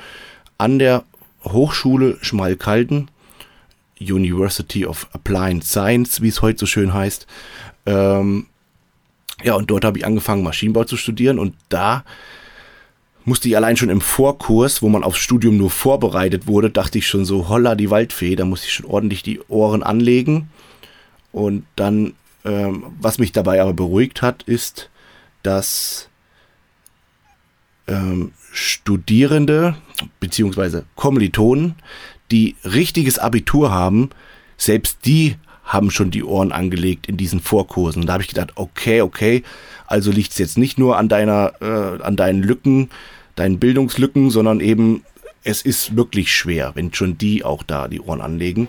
an 0.59 0.79
der 0.79 1.03
Hochschule 1.43 2.19
Schmalkalden 2.21 3.11
University 4.01 4.85
of 4.87 5.09
Applied 5.13 5.65
Science, 5.65 6.21
wie 6.21 6.29
es 6.29 6.43
heute 6.43 6.61
so 6.61 6.67
schön 6.67 6.93
heißt. 6.93 7.27
Ähm, 7.87 8.47
ja, 9.43 9.55
und 9.55 9.71
dort 9.71 9.85
habe 9.85 9.99
ich 9.99 10.07
angefangen, 10.07 10.43
Maschinenbau 10.43 10.85
zu 10.85 10.97
studieren 10.97 11.39
und 11.39 11.55
da 11.69 12.05
musste 13.25 13.49
ich 13.49 13.57
allein 13.57 13.77
schon 13.77 13.89
im 13.89 14.01
Vorkurs, 14.01 14.83
wo 14.83 14.89
man 14.89 15.03
aufs 15.03 15.19
Studium 15.19 15.57
nur 15.57 15.71
vorbereitet 15.71 16.47
wurde, 16.47 16.71
dachte 16.71 16.99
ich 16.99 17.07
schon 17.07 17.25
so, 17.25 17.49
holla 17.49 17.75
die 17.75 17.91
Waldfee, 17.91 18.37
da 18.37 18.45
musste 18.45 18.67
ich 18.67 18.75
schon 18.75 18.87
ordentlich 18.87 19.23
die 19.23 19.41
Ohren 19.49 19.83
anlegen. 19.83 20.51
Und 21.33 21.65
dann, 21.75 22.15
ähm, 22.45 22.85
was 23.01 23.19
mich 23.19 23.33
dabei 23.33 23.61
aber 23.63 23.73
beruhigt 23.73 24.23
hat, 24.23 24.43
ist, 24.45 24.91
dass 25.43 26.09
ähm, 27.87 28.33
Studierende 28.53 29.77
bzw. 30.21 30.83
Kommilitonen 30.95 31.75
die 32.31 32.57
richtiges 32.64 33.19
Abitur 33.19 33.71
haben, 33.71 34.11
selbst 34.57 34.99
die 35.04 35.37
haben 35.64 35.90
schon 35.90 36.11
die 36.11 36.25
Ohren 36.25 36.52
angelegt 36.52 37.07
in 37.09 37.16
diesen 37.16 37.40
Vorkursen. 37.40 38.02
Und 38.02 38.07
da 38.07 38.14
habe 38.14 38.23
ich 38.23 38.28
gedacht, 38.28 38.52
okay, 38.54 39.00
okay, 39.00 39.43
also 39.87 40.11
liegt 40.11 40.33
es 40.33 40.38
jetzt 40.38 40.59
nicht 40.59 40.78
nur 40.78 40.99
an 40.99 41.09
deiner, 41.09 41.52
äh, 41.61 42.02
an 42.02 42.16
deinen 42.16 42.43
Lücken, 42.43 42.90
deinen 43.35 43.59
Bildungslücken, 43.59 44.31
sondern 44.31 44.61
eben 44.61 45.02
es 45.43 45.62
ist 45.62 45.97
wirklich 45.97 46.33
schwer, 46.35 46.73
wenn 46.75 46.93
schon 46.93 47.19
die 47.19 47.45
auch 47.45 47.62
da 47.62 47.88
die 47.88 48.00
Ohren 48.00 48.21
anlegen. 48.21 48.69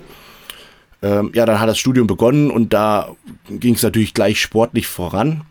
Ähm, 1.02 1.32
ja, 1.34 1.46
dann 1.46 1.60
hat 1.60 1.70
das 1.70 1.80
Studium 1.80 2.08
begonnen 2.08 2.50
und 2.50 2.74
da 2.74 3.10
ging 3.50 3.76
es 3.76 3.84
natürlich 3.84 4.14
gleich 4.14 4.42
sportlich 4.42 4.88
voran. 4.88 5.42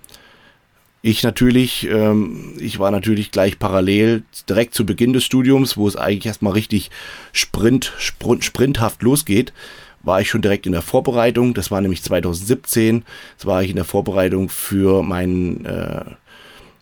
Ich 1.07 1.23
natürlich, 1.23 1.87
ähm, 1.91 2.55
ich 2.59 2.79
war 2.79 2.91
natürlich 2.91 3.31
gleich 3.31 3.59
parallel 3.59 4.23
direkt 4.49 4.73
zu 4.73 4.87
Beginn 4.87 5.13
des 5.13 5.23
Studiums, 5.23 5.77
wo 5.77 5.87
es 5.87 5.97
eigentlich 5.97 6.25
erstmal 6.25 6.55
richtig 6.55 6.91
Sprint, 7.31 7.93
Sprint, 7.99 8.43
sprinthaft 8.43 9.03
losgeht, 9.03 9.53
war 10.03 10.23
ich 10.23 10.31
schon 10.31 10.41
direkt 10.41 10.65
in 10.65 10.73
der 10.73 10.81
Vorbereitung. 10.81 11.53
Das 11.53 11.71
war 11.71 11.83
nämlich 11.83 12.03
2017. 12.03 13.05
Das 13.37 13.45
war 13.45 13.63
ich 13.63 13.69
in 13.69 13.77
der 13.77 13.85
Vorbereitung 13.85 14.49
für 14.49 15.03
meinen, 15.03 15.67
äh, 15.67 16.07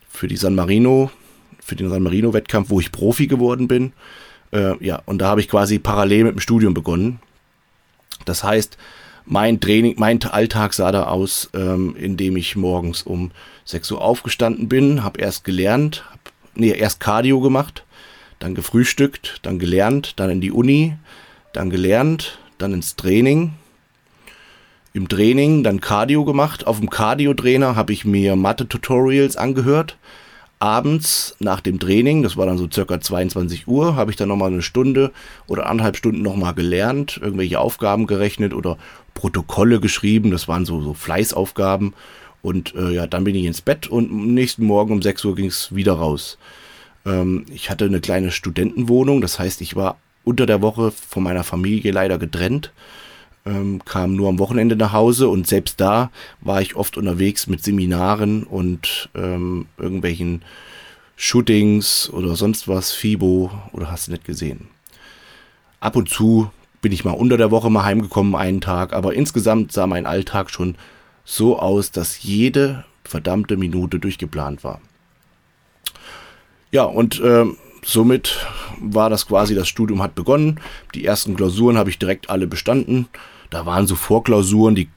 für 0.08 0.28
die 0.28 0.36
San 0.36 0.54
Marino, 0.54 1.10
für 1.58 1.74
den 1.74 1.90
San 1.90 2.04
Marino 2.04 2.32
Wettkampf, 2.32 2.70
wo 2.70 2.78
ich 2.78 2.92
Profi 2.92 3.26
geworden 3.26 3.66
bin. 3.66 3.92
Äh, 4.52 4.74
ja, 4.86 5.02
und 5.04 5.18
da 5.18 5.30
habe 5.30 5.40
ich 5.40 5.48
quasi 5.48 5.80
parallel 5.80 6.22
mit 6.22 6.36
dem 6.36 6.40
Studium 6.40 6.74
begonnen. 6.74 7.18
Das 8.24 8.44
heißt, 8.44 8.78
mein 9.24 9.60
Training, 9.60 9.94
mein 9.98 10.22
Alltag 10.22 10.74
sah 10.74 10.92
da 10.92 11.04
aus, 11.04 11.50
ähm, 11.54 11.96
indem 11.98 12.36
ich 12.36 12.56
morgens 12.56 13.02
um 13.02 13.30
6 13.64 13.92
Uhr 13.92 14.02
aufgestanden 14.02 14.68
bin, 14.68 15.02
habe 15.02 15.20
erst 15.20 15.44
gelernt, 15.44 16.04
hab, 16.10 16.32
nee, 16.54 16.70
erst 16.70 17.00
Cardio 17.00 17.40
gemacht, 17.40 17.84
dann 18.38 18.54
gefrühstückt, 18.54 19.38
dann 19.42 19.58
gelernt, 19.58 20.18
dann 20.18 20.30
in 20.30 20.40
die 20.40 20.50
Uni, 20.50 20.94
dann 21.52 21.70
gelernt, 21.70 22.38
dann 22.58 22.72
ins 22.72 22.96
Training. 22.96 23.52
Im 24.94 25.08
Training 25.08 25.62
dann 25.62 25.80
Cardio 25.80 26.24
gemacht. 26.24 26.66
Auf 26.66 26.78
dem 26.78 26.90
Cardio-Trainer 26.90 27.76
habe 27.76 27.92
ich 27.94 28.04
mir 28.04 28.36
Mathe-Tutorials 28.36 29.36
angehört 29.36 29.96
abends 30.62 31.34
nach 31.40 31.60
dem 31.60 31.80
Training, 31.80 32.22
das 32.22 32.36
war 32.36 32.46
dann 32.46 32.56
so 32.56 32.68
circa 32.72 33.00
22 33.00 33.66
Uhr, 33.66 33.96
habe 33.96 34.12
ich 34.12 34.16
dann 34.16 34.28
nochmal 34.28 34.52
eine 34.52 34.62
Stunde 34.62 35.10
oder 35.48 35.66
anderthalb 35.66 35.96
Stunden 35.96 36.22
nochmal 36.22 36.54
gelernt, 36.54 37.18
irgendwelche 37.20 37.58
Aufgaben 37.58 38.06
gerechnet 38.06 38.54
oder 38.54 38.78
Protokolle 39.12 39.80
geschrieben. 39.80 40.30
Das 40.30 40.46
waren 40.46 40.64
so, 40.64 40.80
so 40.80 40.94
Fleißaufgaben. 40.94 41.94
Und 42.42 42.76
äh, 42.76 42.92
ja, 42.92 43.08
dann 43.08 43.24
bin 43.24 43.34
ich 43.34 43.44
ins 43.44 43.60
Bett 43.60 43.88
und 43.88 44.10
am 44.10 44.34
nächsten 44.34 44.64
Morgen 44.64 44.92
um 44.92 45.02
6 45.02 45.24
Uhr 45.24 45.34
ging 45.34 45.46
es 45.46 45.74
wieder 45.74 45.94
raus. 45.94 46.38
Ähm, 47.04 47.44
ich 47.52 47.68
hatte 47.68 47.84
eine 47.84 48.00
kleine 48.00 48.30
Studentenwohnung, 48.30 49.20
das 49.20 49.40
heißt, 49.40 49.60
ich 49.62 49.74
war 49.74 49.96
unter 50.22 50.46
der 50.46 50.62
Woche 50.62 50.92
von 50.92 51.24
meiner 51.24 51.42
Familie 51.42 51.90
leider 51.90 52.18
getrennt 52.18 52.72
ähm, 53.44 53.84
kam 53.84 54.14
nur 54.14 54.28
am 54.28 54.38
Wochenende 54.38 54.76
nach 54.76 54.92
Hause 54.92 55.28
und 55.28 55.46
selbst 55.46 55.80
da 55.80 56.10
war 56.40 56.62
ich 56.62 56.76
oft 56.76 56.96
unterwegs 56.96 57.46
mit 57.46 57.62
Seminaren 57.62 58.44
und 58.44 59.08
ähm, 59.14 59.66
irgendwelchen 59.78 60.42
Shootings 61.16 62.10
oder 62.10 62.36
sonst 62.36 62.68
was, 62.68 62.92
FIBO 62.92 63.50
oder 63.72 63.90
hast 63.90 64.08
du 64.08 64.12
nicht 64.12 64.24
gesehen. 64.24 64.68
Ab 65.80 65.96
und 65.96 66.08
zu 66.08 66.50
bin 66.80 66.92
ich 66.92 67.04
mal 67.04 67.12
unter 67.12 67.36
der 67.36 67.50
Woche 67.50 67.70
mal 67.70 67.84
heimgekommen 67.84 68.34
einen 68.34 68.60
Tag, 68.60 68.92
aber 68.92 69.14
insgesamt 69.14 69.72
sah 69.72 69.86
mein 69.86 70.06
Alltag 70.06 70.50
schon 70.50 70.76
so 71.24 71.58
aus, 71.58 71.90
dass 71.90 72.22
jede 72.22 72.84
verdammte 73.04 73.56
Minute 73.56 73.98
durchgeplant 73.98 74.64
war. 74.64 74.80
Ja, 76.70 76.84
und 76.84 77.20
äh, 77.20 77.44
somit 77.84 78.46
war 78.80 79.10
das 79.10 79.26
quasi, 79.26 79.54
das 79.54 79.68
Studium 79.68 80.02
hat 80.02 80.14
begonnen. 80.14 80.60
Die 80.94 81.04
ersten 81.04 81.36
Klausuren 81.36 81.76
habe 81.76 81.90
ich 81.90 81.98
direkt 81.98 82.30
alle 82.30 82.46
bestanden. 82.46 83.08
Da 83.52 83.66
waren 83.66 83.86
so 83.86 83.96
Vorklausuren, 83.96 84.74
die 84.74 84.88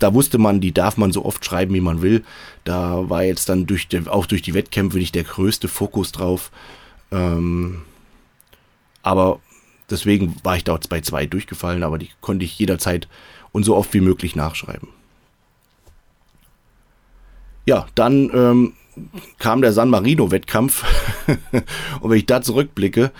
da 0.00 0.12
wusste 0.12 0.38
man, 0.38 0.60
die 0.60 0.74
darf 0.74 0.96
man 0.96 1.12
so 1.12 1.24
oft 1.24 1.44
schreiben, 1.44 1.72
wie 1.72 1.80
man 1.80 2.02
will. 2.02 2.24
Da 2.64 3.08
war 3.08 3.22
jetzt 3.22 3.48
dann 3.48 3.64
durch 3.64 3.86
auch 4.08 4.26
durch 4.26 4.42
die 4.42 4.54
Wettkämpfe 4.54 4.98
nicht 4.98 5.14
der 5.14 5.22
größte 5.22 5.68
Fokus 5.68 6.10
drauf. 6.10 6.50
Ähm, 7.12 7.82
aber 9.04 9.38
deswegen 9.88 10.34
war 10.42 10.56
ich 10.56 10.64
da 10.64 10.76
bei 10.88 11.00
zwei 11.00 11.26
durchgefallen, 11.26 11.84
aber 11.84 11.96
die 11.96 12.10
konnte 12.20 12.44
ich 12.44 12.58
jederzeit 12.58 13.06
und 13.52 13.62
so 13.62 13.76
oft 13.76 13.94
wie 13.94 14.00
möglich 14.00 14.34
nachschreiben. 14.34 14.88
Ja, 17.66 17.86
dann 17.94 18.30
ähm, 18.34 18.72
kam 19.38 19.62
der 19.62 19.72
San 19.72 19.90
Marino-Wettkampf. 19.90 20.82
und 22.00 22.10
wenn 22.10 22.18
ich 22.18 22.26
da 22.26 22.42
zurückblicke, 22.42 23.12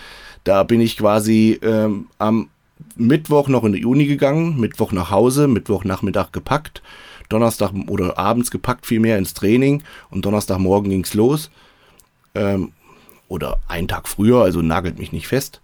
da 0.43 0.65
bin 0.65 0.81
ich 0.81 0.97
quasi 0.97 1.61
ähm, 1.63 2.09
am 2.19 2.49
Mittwoch 2.97 3.49
noch 3.49 3.65
in 3.65 3.73
die 3.73 3.85
Uni 3.85 4.07
gegangen, 4.07 4.59
Mittwoch 4.59 4.93
nach 4.93 5.11
Hause, 5.11 5.49
Mittwochnachmittag 5.49 6.33
gepackt, 6.33 6.83
Donnerstag 7.29 7.73
oder 7.89 8.19
abends 8.19 8.51
gepackt 8.51 8.87
vielmehr 8.87 9.19
ins 9.19 9.35
Training 9.35 9.83
und 10.11 10.25
Donnerstagmorgen 10.25 10.91
ging 10.91 11.05
es 11.05 11.15
los. 11.15 11.51
Ähm, 12.35 12.73
oder 13.29 13.61
einen 13.67 13.89
Tag 13.89 14.09
früher, 14.09 14.43
also 14.43 14.61
nagelt 14.61 14.99
mich 14.99 15.13
nicht 15.13 15.27
fest. 15.27 15.63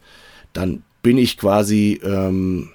Dann 0.54 0.82
bin 1.02 1.18
ich 1.18 1.36
quasi 1.36 2.00
ähm, 2.02 2.70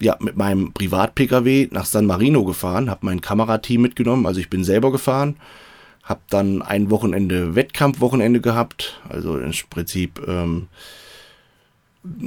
ja, 0.00 0.16
mit 0.20 0.36
meinem 0.36 0.72
Privat-Pkw 0.72 1.68
nach 1.72 1.84
San 1.84 2.06
Marino 2.06 2.44
gefahren, 2.44 2.88
habe 2.88 3.04
mein 3.04 3.20
Kamerateam 3.20 3.82
mitgenommen, 3.82 4.26
also 4.26 4.40
ich 4.40 4.48
bin 4.48 4.64
selber 4.64 4.90
gefahren, 4.90 5.36
habe 6.02 6.20
dann 6.30 6.62
ein 6.62 6.90
Wochenende 6.90 7.54
Wettkampfwochenende 7.54 8.40
gehabt, 8.40 9.00
also 9.08 9.38
im 9.38 9.52
Prinzip 9.68 10.20
ähm, 10.26 10.68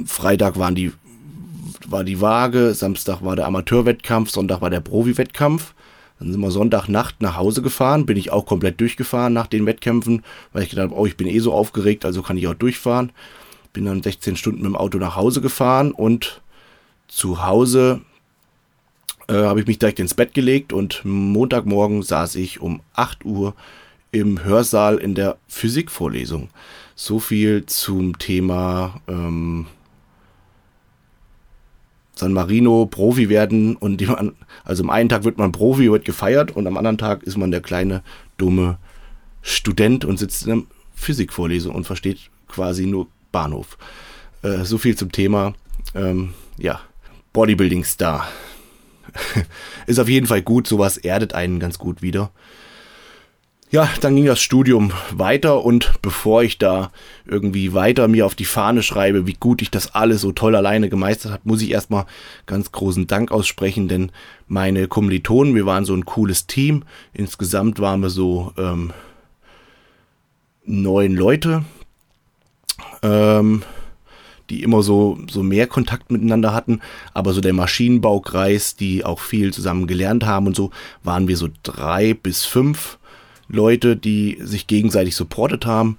Freitag 0.06 0.58
waren 0.58 0.74
die, 0.74 0.92
war 1.86 2.04
die 2.04 2.20
Waage, 2.20 2.74
Samstag 2.74 3.22
war 3.22 3.36
der 3.36 3.46
Amateurwettkampf, 3.46 4.30
Sonntag 4.30 4.60
war 4.60 4.70
der 4.70 4.80
Profi-Wettkampf. 4.80 5.74
Dann 6.18 6.30
sind 6.30 6.40
wir 6.40 6.50
Sonntagnacht 6.50 7.20
nach 7.20 7.36
Hause 7.36 7.60
gefahren, 7.60 8.06
bin 8.06 8.16
ich 8.16 8.30
auch 8.30 8.46
komplett 8.46 8.80
durchgefahren 8.80 9.32
nach 9.32 9.48
den 9.48 9.66
Wettkämpfen, 9.66 10.22
weil 10.52 10.62
ich 10.62 10.70
gedacht 10.70 10.90
habe, 10.90 11.00
oh, 11.00 11.06
ich 11.06 11.16
bin 11.16 11.26
eh 11.26 11.40
so 11.40 11.52
aufgeregt, 11.52 12.04
also 12.04 12.22
kann 12.22 12.36
ich 12.36 12.46
auch 12.46 12.54
durchfahren. 12.54 13.10
Bin 13.72 13.86
dann 13.86 14.02
16 14.02 14.36
Stunden 14.36 14.62
mit 14.62 14.66
dem 14.66 14.76
Auto 14.76 14.98
nach 14.98 15.16
Hause 15.16 15.40
gefahren 15.40 15.90
und 15.90 16.40
zu 17.08 17.44
Hause 17.44 18.00
äh, 19.28 19.34
habe 19.34 19.60
ich 19.60 19.66
mich 19.66 19.78
direkt 19.78 19.98
ins 19.98 20.14
Bett 20.14 20.34
gelegt 20.34 20.72
und 20.72 21.04
Montagmorgen 21.04 22.02
saß 22.02 22.36
ich 22.36 22.60
um 22.60 22.80
8 22.94 23.24
Uhr 23.24 23.54
im 24.12 24.44
Hörsaal 24.44 24.98
in 24.98 25.16
der 25.16 25.38
Physikvorlesung. 25.48 26.50
So 26.96 27.18
viel 27.18 27.66
zum 27.66 28.18
Thema 28.18 29.00
ähm, 29.08 29.66
San 32.14 32.32
Marino 32.32 32.86
Profi 32.86 33.28
werden 33.28 33.74
und 33.76 34.00
man, 34.06 34.36
also 34.64 34.84
am 34.84 34.90
einen 34.90 35.08
Tag 35.08 35.24
wird 35.24 35.38
man 35.38 35.50
Profi, 35.50 35.90
wird 35.90 36.04
gefeiert 36.04 36.52
und 36.52 36.66
am 36.66 36.76
anderen 36.76 36.98
Tag 36.98 37.24
ist 37.24 37.36
man 37.36 37.50
der 37.50 37.60
kleine, 37.60 38.02
dumme 38.36 38.78
Student 39.42 40.04
und 40.04 40.18
sitzt 40.18 40.46
in 40.46 40.52
einer 40.52 40.62
Physikvorlesung 40.94 41.74
und 41.74 41.84
versteht 41.84 42.30
quasi 42.46 42.86
nur 42.86 43.08
Bahnhof. 43.32 43.76
Äh, 44.42 44.64
so 44.64 44.78
viel 44.78 44.96
zum 44.96 45.10
Thema, 45.10 45.54
ähm, 45.94 46.34
ja, 46.56 46.80
Bodybuilding-Star. 47.32 48.28
ist 49.86 49.98
auf 49.98 50.08
jeden 50.08 50.26
Fall 50.26 50.42
gut, 50.42 50.68
sowas 50.68 50.96
erdet 50.96 51.34
einen 51.34 51.58
ganz 51.58 51.78
gut 51.78 52.00
wieder 52.00 52.30
ja, 53.74 53.90
dann 54.00 54.14
ging 54.14 54.26
das 54.26 54.40
Studium 54.40 54.92
weiter 55.10 55.64
und 55.64 55.94
bevor 56.00 56.44
ich 56.44 56.58
da 56.58 56.92
irgendwie 57.26 57.74
weiter 57.74 58.06
mir 58.06 58.24
auf 58.24 58.36
die 58.36 58.44
Fahne 58.44 58.84
schreibe, 58.84 59.26
wie 59.26 59.32
gut 59.32 59.62
ich 59.62 59.70
das 59.72 59.96
alles 59.96 60.20
so 60.20 60.30
toll 60.30 60.54
alleine 60.54 60.88
gemeistert 60.88 61.32
habe, 61.32 61.42
muss 61.42 61.60
ich 61.60 61.72
erstmal 61.72 62.06
ganz 62.46 62.70
großen 62.70 63.08
Dank 63.08 63.32
aussprechen, 63.32 63.88
denn 63.88 64.12
meine 64.46 64.86
Kommilitonen, 64.86 65.56
wir 65.56 65.66
waren 65.66 65.84
so 65.84 65.92
ein 65.92 66.04
cooles 66.04 66.46
Team. 66.46 66.84
Insgesamt 67.12 67.80
waren 67.80 67.98
wir 67.98 68.10
so 68.10 68.52
ähm, 68.56 68.92
neun 70.64 71.16
Leute, 71.16 71.64
ähm, 73.02 73.64
die 74.50 74.62
immer 74.62 74.84
so, 74.84 75.18
so 75.28 75.42
mehr 75.42 75.66
Kontakt 75.66 76.12
miteinander 76.12 76.54
hatten, 76.54 76.78
aber 77.12 77.32
so 77.32 77.40
der 77.40 77.54
Maschinenbaukreis, 77.54 78.76
die 78.76 79.04
auch 79.04 79.18
viel 79.18 79.52
zusammen 79.52 79.88
gelernt 79.88 80.24
haben 80.24 80.46
und 80.46 80.54
so, 80.54 80.70
waren 81.02 81.26
wir 81.26 81.36
so 81.36 81.48
drei 81.64 82.14
bis 82.14 82.44
fünf 82.44 82.98
Leute, 83.48 83.96
die 83.96 84.38
sich 84.40 84.66
gegenseitig 84.66 85.16
supportet 85.16 85.66
haben. 85.66 85.98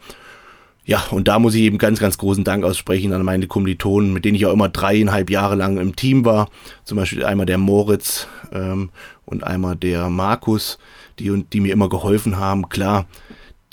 Ja, 0.85 1.03
und 1.09 1.27
da 1.27 1.39
muss 1.39 1.55
ich 1.55 1.63
eben 1.63 1.79
ganz, 1.79 1.99
ganz 1.99 2.17
großen 2.17 2.43
Dank 2.43 2.63
aussprechen 2.63 3.11
an 3.11 3.23
meine 3.23 3.47
Kommilitonen, 3.47 4.13
mit 4.13 4.23
denen 4.23 4.35
ich 4.35 4.45
auch 4.45 4.53
immer 4.53 4.69
dreieinhalb 4.69 5.31
Jahre 5.31 5.55
lang 5.55 5.77
im 5.77 5.95
Team 5.95 6.25
war. 6.25 6.49
Zum 6.83 6.97
Beispiel 6.97 7.25
einmal 7.25 7.47
der 7.47 7.57
Moritz 7.57 8.27
ähm, 8.51 8.91
und 9.25 9.43
einmal 9.43 9.75
der 9.75 10.09
Markus, 10.09 10.77
die, 11.17 11.43
die 11.51 11.59
mir 11.59 11.73
immer 11.73 11.89
geholfen 11.89 12.37
haben. 12.37 12.69
Klar, 12.69 13.07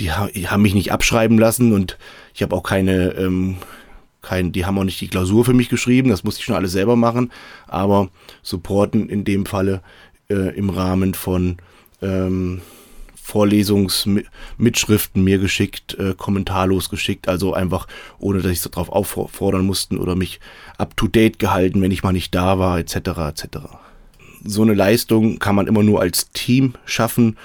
die, 0.00 0.10
die 0.34 0.48
haben 0.48 0.62
mich 0.62 0.74
nicht 0.74 0.90
abschreiben 0.90 1.38
lassen 1.38 1.74
und 1.74 1.98
ich 2.34 2.42
habe 2.42 2.56
auch 2.56 2.62
keine, 2.62 3.10
ähm, 3.12 3.58
kein, 4.22 4.52
die 4.52 4.64
haben 4.64 4.78
auch 4.78 4.84
nicht 4.84 5.00
die 5.00 5.08
Klausur 5.08 5.44
für 5.44 5.52
mich 5.52 5.68
geschrieben, 5.68 6.08
das 6.08 6.24
musste 6.24 6.40
ich 6.40 6.46
schon 6.46 6.56
alles 6.56 6.72
selber 6.72 6.96
machen, 6.96 7.30
aber 7.66 8.08
supporten 8.42 9.10
in 9.10 9.24
dem 9.24 9.44
Falle 9.44 9.82
äh, 10.30 10.56
im 10.56 10.70
Rahmen 10.70 11.12
von 11.12 11.58
ähm, 12.00 12.62
Vorlesungsmitschriften 13.24 15.22
mir 15.22 15.38
geschickt, 15.38 15.94
äh, 15.94 16.14
kommentarlos 16.16 16.90
geschickt, 16.90 17.28
also 17.28 17.54
einfach 17.54 17.86
ohne, 18.18 18.42
dass 18.42 18.50
ich 18.50 18.60
so 18.60 18.68
drauf 18.68 18.88
auffordern 18.90 19.64
mussten 19.64 19.96
oder 19.96 20.16
mich 20.16 20.40
up 20.76 20.96
to 20.96 21.06
date 21.06 21.38
gehalten, 21.38 21.80
wenn 21.80 21.92
ich 21.92 22.02
mal 22.02 22.12
nicht 22.12 22.34
da 22.34 22.58
war, 22.58 22.80
etc. 22.80 22.96
etc. 22.96 23.46
So 24.44 24.62
eine 24.62 24.74
Leistung 24.74 25.38
kann 25.38 25.54
man 25.54 25.68
immer 25.68 25.84
nur 25.84 26.00
als 26.00 26.30
Team 26.32 26.74
schaffen 26.84 27.36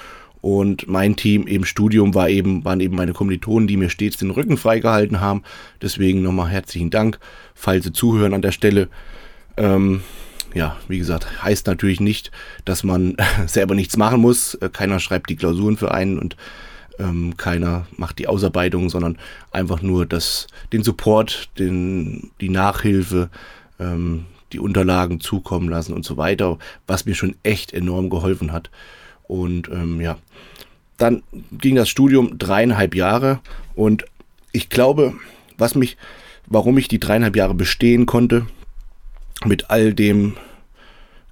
und 0.41 0.88
mein 0.88 1.15
Team 1.15 1.46
im 1.46 1.63
Studium 1.63 2.15
war 2.15 2.27
eben, 2.27 2.65
waren 2.65 2.79
eben 2.79 2.96
meine 2.96 3.13
Kommilitonen, 3.13 3.67
die 3.67 3.77
mir 3.77 3.91
stets 3.91 4.17
den 4.17 4.31
Rücken 4.31 4.57
freigehalten 4.57 5.22
haben. 5.22 5.43
Deswegen 5.81 6.24
nochmal 6.24 6.50
herzlichen 6.50 6.89
Dank, 6.89 7.19
falls 7.53 7.86
Sie 7.86 7.93
zuhören 7.93 8.34
an 8.34 8.41
der 8.41 8.51
Stelle. 8.51 8.89
Ähm, 9.57 10.01
ja, 10.54 10.77
wie 10.88 10.98
gesagt, 10.98 11.44
heißt 11.44 11.68
natürlich 11.68 12.00
nicht, 12.00 12.32
dass 12.66 12.84
man 12.84 13.16
selber 13.48 13.75
nichts 13.75 13.98
machen 13.98 14.22
muss. 14.22 14.56
Äh, 14.56 14.70
keiner 14.70 15.00
schreibt 15.00 15.30
die 15.30 15.36
Klausuren 15.36 15.77
für 15.77 15.92
einen 15.94 16.20
und 16.20 16.36
ähm, 17.00 17.38
keiner 17.38 17.88
macht 17.96 18.20
die 18.20 18.27
Ausarbeitung, 18.27 18.89
sondern 18.89 19.18
einfach 19.51 19.82
nur 19.82 20.06
das, 20.06 20.48
den 20.74 20.84
Support, 20.84 21.50
den, 21.60 22.32
die 22.42 22.50
Nachhilfe, 22.50 23.30
ähm, 23.80 24.25
die 24.54 24.60
Unterlagen 24.60 25.20
zukommen 25.20 25.70
lassen 25.70 25.94
und 25.94 26.06
so 26.06 26.18
weiter, 26.18 26.58
was 26.88 27.06
mir 27.06 27.16
schon 27.16 27.36
echt 27.44 27.74
enorm 27.74 28.10
geholfen 28.10 28.51
hat. 28.51 28.70
Und 29.27 29.70
ähm, 29.70 30.01
ja, 30.01 30.18
dann 30.98 31.22
ging 31.51 31.75
das 31.75 31.89
Studium 31.89 32.38
dreieinhalb 32.38 32.96
Jahre 32.96 33.39
und 33.75 34.06
ich 34.51 34.70
glaube, 34.70 35.13
was 35.58 35.75
mich, 35.75 35.98
warum 36.48 36.77
ich 36.77 36.88
die 36.88 37.00
dreieinhalb 37.00 37.36
Jahre 37.36 37.54
bestehen 37.54 38.06
konnte, 38.06 38.48
mit 39.46 39.70
all 39.70 39.94
dem 39.94 40.36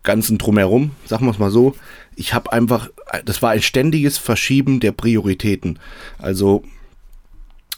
ganzen 0.03 0.37
drumherum, 0.37 0.91
sagen 1.05 1.25
wir 1.25 1.31
es 1.31 1.39
mal 1.39 1.51
so, 1.51 1.75
ich 2.15 2.33
habe 2.33 2.53
einfach, 2.53 2.89
das 3.25 3.41
war 3.41 3.51
ein 3.51 3.61
ständiges 3.61 4.17
Verschieben 4.17 4.79
der 4.79 4.91
Prioritäten. 4.91 5.79
Also 6.19 6.63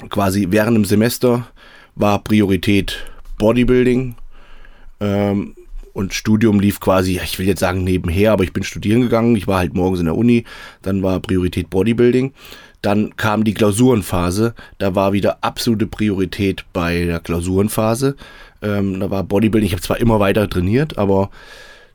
quasi 0.10 0.48
während 0.50 0.76
dem 0.76 0.86
Semester 0.86 1.48
war 1.96 2.24
Priorität 2.24 3.06
Bodybuilding, 3.38 4.16
ähm, 5.00 5.56
und 5.98 6.14
Studium 6.14 6.60
lief 6.60 6.80
quasi, 6.80 7.20
ich 7.24 7.40
will 7.40 7.48
jetzt 7.48 7.60
sagen 7.60 7.84
nebenher, 7.84 8.32
aber 8.32 8.44
ich 8.44 8.54
bin 8.54 8.62
studieren 8.62 9.02
gegangen. 9.02 9.36
Ich 9.36 9.48
war 9.48 9.58
halt 9.58 9.74
morgens 9.74 10.00
in 10.00 10.06
der 10.06 10.16
Uni. 10.16 10.44
Dann 10.84 11.02
war 11.02 11.20
Priorität 11.20 11.72
Bodybuilding. 11.72 12.34
Dann 12.84 13.16
kam 13.18 13.44
die 13.44 13.56
Klausurenphase. 13.56 14.54
Da 14.78 14.94
war 14.94 15.14
wieder 15.14 15.40
absolute 15.42 15.88
Priorität 15.88 16.66
bei 16.72 17.06
der 17.06 17.20
Klausurenphase. 17.20 18.16
Ähm, 18.62 19.00
da 19.00 19.10
war 19.10 19.24
Bodybuilding. 19.24 19.66
Ich 19.66 19.74
habe 19.74 19.82
zwar 19.82 20.00
immer 20.00 20.20
weiter 20.20 20.48
trainiert, 20.48 21.00
aber 21.00 21.32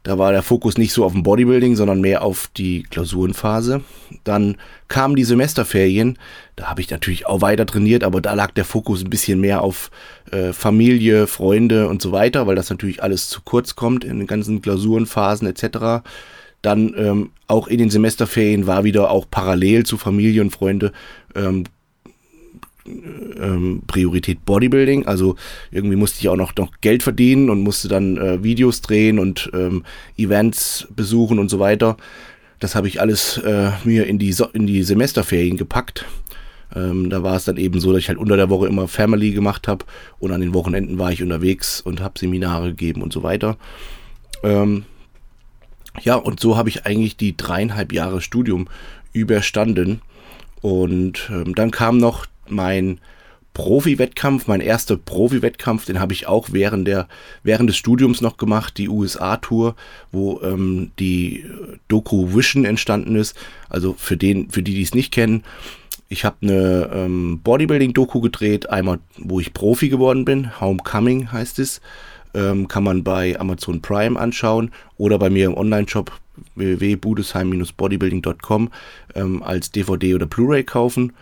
da 0.02 0.18
war 0.18 0.32
der 0.32 0.42
Fokus 0.42 0.78
nicht 0.78 0.92
so 0.92 1.04
auf 1.04 1.12
dem 1.12 1.22
Bodybuilding, 1.22 1.76
sondern 1.76 2.00
mehr 2.00 2.22
auf 2.22 2.50
die 2.56 2.82
Klausurenphase. 2.82 3.82
Dann 4.24 4.56
kamen 4.88 5.14
die 5.14 5.24
Semesterferien. 5.24 6.18
Da 6.56 6.66
habe 6.66 6.80
ich 6.80 6.90
natürlich 6.90 7.26
auch 7.26 7.40
weiter 7.40 7.66
trainiert, 7.66 8.02
aber 8.02 8.20
da 8.20 8.34
lag 8.34 8.50
der 8.50 8.64
Fokus 8.64 9.04
ein 9.04 9.10
bisschen 9.10 9.40
mehr 9.40 9.62
auf 9.62 9.90
äh, 10.32 10.52
Familie, 10.52 11.28
Freunde 11.28 11.88
und 11.88 12.02
so 12.02 12.10
weiter, 12.10 12.46
weil 12.48 12.56
das 12.56 12.68
natürlich 12.68 13.02
alles 13.02 13.28
zu 13.28 13.42
kurz 13.44 13.76
kommt 13.76 14.04
in 14.04 14.18
den 14.18 14.26
ganzen 14.26 14.60
Klausurenphasen 14.60 15.46
etc. 15.46 16.04
Dann 16.62 16.94
ähm, 16.96 17.30
auch 17.46 17.68
in 17.68 17.78
den 17.78 17.90
Semesterferien 17.90 18.66
war 18.66 18.82
wieder 18.82 19.10
auch 19.10 19.26
parallel 19.30 19.86
zu 19.86 19.98
Familie 19.98 20.42
und 20.42 20.50
Freunde 20.50 20.92
ähm, 21.36 21.64
ähm, 22.86 23.82
Priorität 23.86 24.44
Bodybuilding. 24.44 25.06
Also 25.06 25.36
irgendwie 25.70 25.96
musste 25.96 26.20
ich 26.20 26.28
auch 26.28 26.36
noch, 26.36 26.54
noch 26.56 26.70
Geld 26.80 27.02
verdienen 27.02 27.50
und 27.50 27.62
musste 27.62 27.88
dann 27.88 28.16
äh, 28.16 28.42
Videos 28.42 28.80
drehen 28.80 29.18
und 29.18 29.50
ähm, 29.54 29.84
Events 30.16 30.86
besuchen 30.94 31.38
und 31.38 31.48
so 31.48 31.58
weiter. 31.58 31.96
Das 32.58 32.74
habe 32.74 32.88
ich 32.88 33.00
alles 33.00 33.38
äh, 33.38 33.70
mir 33.84 34.06
in 34.06 34.18
die, 34.18 34.32
so 34.32 34.46
in 34.46 34.66
die 34.66 34.82
Semesterferien 34.82 35.56
gepackt. 35.56 36.04
Ähm, 36.74 37.10
da 37.10 37.22
war 37.22 37.36
es 37.36 37.44
dann 37.44 37.56
eben 37.56 37.80
so, 37.80 37.92
dass 37.92 38.00
ich 38.00 38.08
halt 38.08 38.18
unter 38.18 38.36
der 38.36 38.50
Woche 38.50 38.66
immer 38.66 38.88
Family 38.88 39.32
gemacht 39.32 39.68
habe 39.68 39.84
und 40.18 40.32
an 40.32 40.40
den 40.40 40.54
Wochenenden 40.54 40.98
war 40.98 41.12
ich 41.12 41.22
unterwegs 41.22 41.80
und 41.80 42.00
habe 42.00 42.18
Seminare 42.18 42.68
gegeben 42.68 43.02
und 43.02 43.12
so 43.12 43.22
weiter. 43.22 43.56
Ähm, 44.42 44.84
ja, 46.00 46.16
und 46.16 46.40
so 46.40 46.56
habe 46.56 46.68
ich 46.68 46.86
eigentlich 46.86 47.16
die 47.16 47.36
dreieinhalb 47.36 47.92
Jahre 47.92 48.20
Studium 48.20 48.68
überstanden. 49.12 50.00
Und 50.62 51.28
ähm, 51.30 51.54
dann 51.54 51.70
kam 51.70 51.98
noch 51.98 52.26
mein 52.48 53.00
Profi-Wettkampf, 53.54 54.46
mein 54.46 54.60
erster 54.60 54.96
Profi-Wettkampf, 54.96 55.84
den 55.84 56.00
habe 56.00 56.14
ich 56.14 56.26
auch 56.26 56.48
während, 56.52 56.88
der, 56.88 57.06
während 57.42 57.68
des 57.68 57.76
Studiums 57.76 58.22
noch 58.22 58.38
gemacht, 58.38 58.78
die 58.78 58.88
USA-Tour, 58.88 59.76
wo 60.10 60.40
ähm, 60.42 60.90
die 60.98 61.44
Doku 61.88 62.34
Vision 62.34 62.64
entstanden 62.64 63.16
ist. 63.16 63.36
Also 63.68 63.94
für, 63.98 64.16
den, 64.16 64.48
für 64.50 64.62
die, 64.62 64.74
die 64.74 64.82
es 64.82 64.94
nicht 64.94 65.12
kennen, 65.12 65.44
ich 66.08 66.24
habe 66.26 66.36
eine 66.42 66.90
ähm, 66.92 67.40
Bodybuilding-Doku 67.42 68.20
gedreht, 68.20 68.68
einmal, 68.68 68.98
wo 69.16 69.40
ich 69.40 69.54
Profi 69.54 69.88
geworden 69.88 70.26
bin, 70.26 70.60
Homecoming 70.60 71.32
heißt 71.32 71.58
es. 71.58 71.80
Ähm, 72.34 72.68
kann 72.68 72.84
man 72.84 73.04
bei 73.04 73.38
Amazon 73.38 73.82
Prime 73.82 74.18
anschauen 74.18 74.70
oder 74.96 75.18
bei 75.18 75.28
mir 75.28 75.44
im 75.46 75.54
Online-Shop 75.54 76.10
www.budesheim-bodybuilding.com 76.54 78.70
ähm, 79.14 79.42
als 79.42 79.70
DVD 79.70 80.14
oder 80.14 80.24
Blu-ray 80.26 80.64
kaufen. 80.64 81.12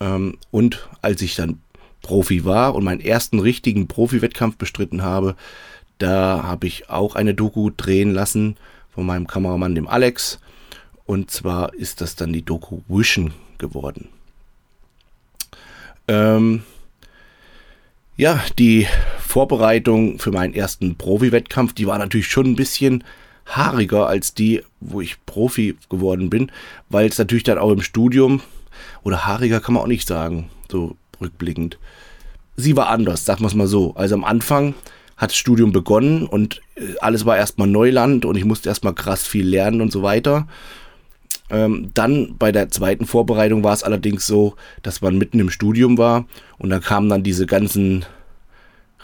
Ähm, 0.00 0.38
und 0.50 0.88
als 1.02 1.22
ich 1.22 1.36
dann 1.36 1.60
Profi 2.02 2.44
war 2.44 2.74
und 2.74 2.84
meinen 2.84 3.00
ersten 3.00 3.38
richtigen 3.38 3.86
Profi-Wettkampf 3.86 4.56
bestritten 4.56 5.02
habe, 5.02 5.36
da 5.98 6.42
habe 6.42 6.66
ich 6.66 6.88
auch 6.88 7.14
eine 7.14 7.34
Doku 7.34 7.70
drehen 7.76 8.12
lassen 8.12 8.56
von 8.90 9.04
meinem 9.06 9.26
Kameramann, 9.26 9.74
dem 9.74 9.86
Alex. 9.86 10.40
Und 11.04 11.30
zwar 11.30 11.74
ist 11.74 12.00
das 12.00 12.16
dann 12.16 12.32
die 12.32 12.44
Doku 12.44 12.80
Vision 12.88 13.32
geworden. 13.58 14.08
Ähm, 16.08 16.62
ja, 18.16 18.42
die 18.58 18.86
Vorbereitung 19.18 20.18
für 20.18 20.30
meinen 20.30 20.54
ersten 20.54 20.96
Profi-Wettkampf, 20.96 21.74
die 21.74 21.86
war 21.86 21.98
natürlich 21.98 22.28
schon 22.28 22.46
ein 22.46 22.56
bisschen 22.56 23.04
haariger 23.46 24.06
als 24.06 24.34
die, 24.34 24.62
wo 24.80 25.00
ich 25.00 25.24
Profi 25.26 25.76
geworden 25.88 26.30
bin, 26.30 26.50
weil 26.88 27.08
es 27.08 27.18
natürlich 27.18 27.44
dann 27.44 27.58
auch 27.58 27.70
im 27.70 27.82
Studium 27.82 28.40
oder 29.02 29.26
haariger 29.26 29.60
kann 29.60 29.74
man 29.74 29.82
auch 29.82 29.88
nicht 29.88 30.08
sagen, 30.08 30.50
so 30.70 30.96
rückblickend. 31.20 31.78
Sie 32.56 32.76
war 32.76 32.88
anders, 32.88 33.24
sagen 33.24 33.40
wir 33.40 33.46
es 33.46 33.54
mal 33.54 33.66
so. 33.66 33.94
Also 33.94 34.14
am 34.14 34.24
Anfang 34.24 34.74
hat 35.16 35.30
das 35.30 35.36
Studium 35.36 35.72
begonnen 35.72 36.26
und 36.26 36.62
äh, 36.76 36.94
alles 37.00 37.26
war 37.26 37.36
erstmal 37.36 37.68
Neuland 37.68 38.24
und 38.24 38.36
ich 38.36 38.44
musste 38.44 38.68
erstmal 38.68 38.94
krass 38.94 39.26
viel 39.26 39.46
lernen 39.46 39.80
und 39.80 39.92
so 39.92 40.02
weiter. 40.02 40.46
Ähm, 41.50 41.90
dann 41.94 42.36
bei 42.38 42.52
der 42.52 42.70
zweiten 42.70 43.06
Vorbereitung 43.06 43.64
war 43.64 43.72
es 43.72 43.82
allerdings 43.82 44.26
so, 44.26 44.54
dass 44.82 45.02
man 45.02 45.18
mitten 45.18 45.40
im 45.40 45.50
Studium 45.50 45.98
war 45.98 46.26
und 46.58 46.70
da 46.70 46.78
kamen 46.78 47.08
dann 47.08 47.22
diese 47.22 47.46
ganzen 47.46 48.04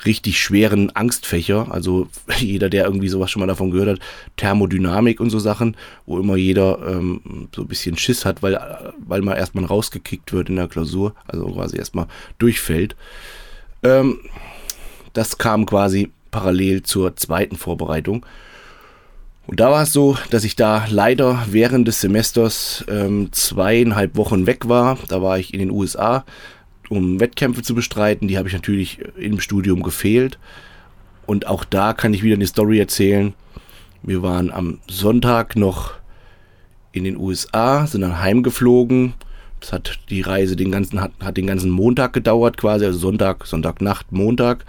richtig 0.05 0.41
schweren 0.41 0.95
Angstfächer. 0.95 1.69
Also 1.71 2.09
jeder, 2.39 2.69
der 2.69 2.85
irgendwie 2.85 3.09
sowas 3.09 3.31
schon 3.31 3.41
mal 3.41 3.47
davon 3.47 3.71
gehört 3.71 3.89
hat, 3.89 4.01
Thermodynamik 4.37 5.21
und 5.21 5.31
so 5.31 5.39
Sachen, 5.39 5.77
wo 6.05 6.19
immer 6.19 6.37
jeder 6.37 6.79
ähm, 6.87 7.49
so 7.55 7.63
ein 7.63 7.69
bisschen 7.69 7.97
Schiss 7.97 8.25
hat, 8.25 8.43
weil, 8.43 8.59
weil 8.99 9.23
man 9.23 9.37
erstmal 9.37 9.65
rausgekickt 9.65 10.33
wird 10.33 10.49
in 10.49 10.57
der 10.57 10.69
Klausur, 10.69 11.15
also 11.27 11.47
quasi 11.47 11.79
erstmal 11.79 12.07
durchfällt. 12.39 12.97
Ähm, 13.83 14.21
das 15.13 15.39
kam 15.39 15.65
quasi 15.65 16.11
parallel 16.31 16.83
zur 16.83 17.17
zweiten 17.17 17.57
Vorbereitung. 17.57 18.27
Und 19.47 19.61
da 19.61 19.71
war 19.71 19.85
es 19.85 19.93
so, 19.93 20.17
dass 20.31 20.45
ich 20.45 20.57
da 20.57 20.87
leider 20.91 21.45
während 21.49 21.87
des 21.87 22.01
Semesters 22.01 22.85
ähm, 22.89 23.29
zweieinhalb 23.31 24.17
Wochen 24.17 24.47
weg 24.47 24.69
war. 24.69 24.99
Da 25.09 25.23
war 25.23 25.39
ich 25.39 25.55
in 25.55 25.61
den 25.61 25.71
USA 25.71 26.25
um 26.91 27.21
Wettkämpfe 27.21 27.63
zu 27.63 27.75
bestreiten. 27.75 28.29
Die 28.29 28.39
habe 28.39 28.49
ich 28.49 28.55
natürlich 28.55 28.99
im 29.17 29.41
Studium 29.41 29.83
gefehlt. 29.83 30.39
Und 31.27 31.47
auch 31.47 31.65
da 31.65 31.93
kann 31.93 32.15
ich 32.15 32.23
wieder 32.23 32.37
eine 32.37 32.47
Story 32.47 32.79
erzählen. 32.79 33.35
Wir 34.03 34.23
waren 34.23 34.51
am 34.51 34.79
Sonntag 34.89 35.57
noch 35.57 35.95
in 36.93 37.05
den 37.05 37.17
USA, 37.17 37.87
sind 37.87 38.03
dann 38.03 38.21
heimgeflogen. 38.21 39.15
Das 39.61 39.73
hat 39.73 39.99
die 40.11 40.21
Reise 40.21 40.55
den 40.55 40.71
ganzen, 40.71 41.01
hat, 41.01 41.13
hat 41.21 41.37
den 41.37 41.47
ganzen 41.47 41.71
Montag 41.71 42.13
gedauert 42.13 42.57
quasi, 42.57 42.85
also 42.85 42.99
Sonntag, 42.99 43.47
Sonntagnacht, 43.47 44.13
Montag. 44.13 44.65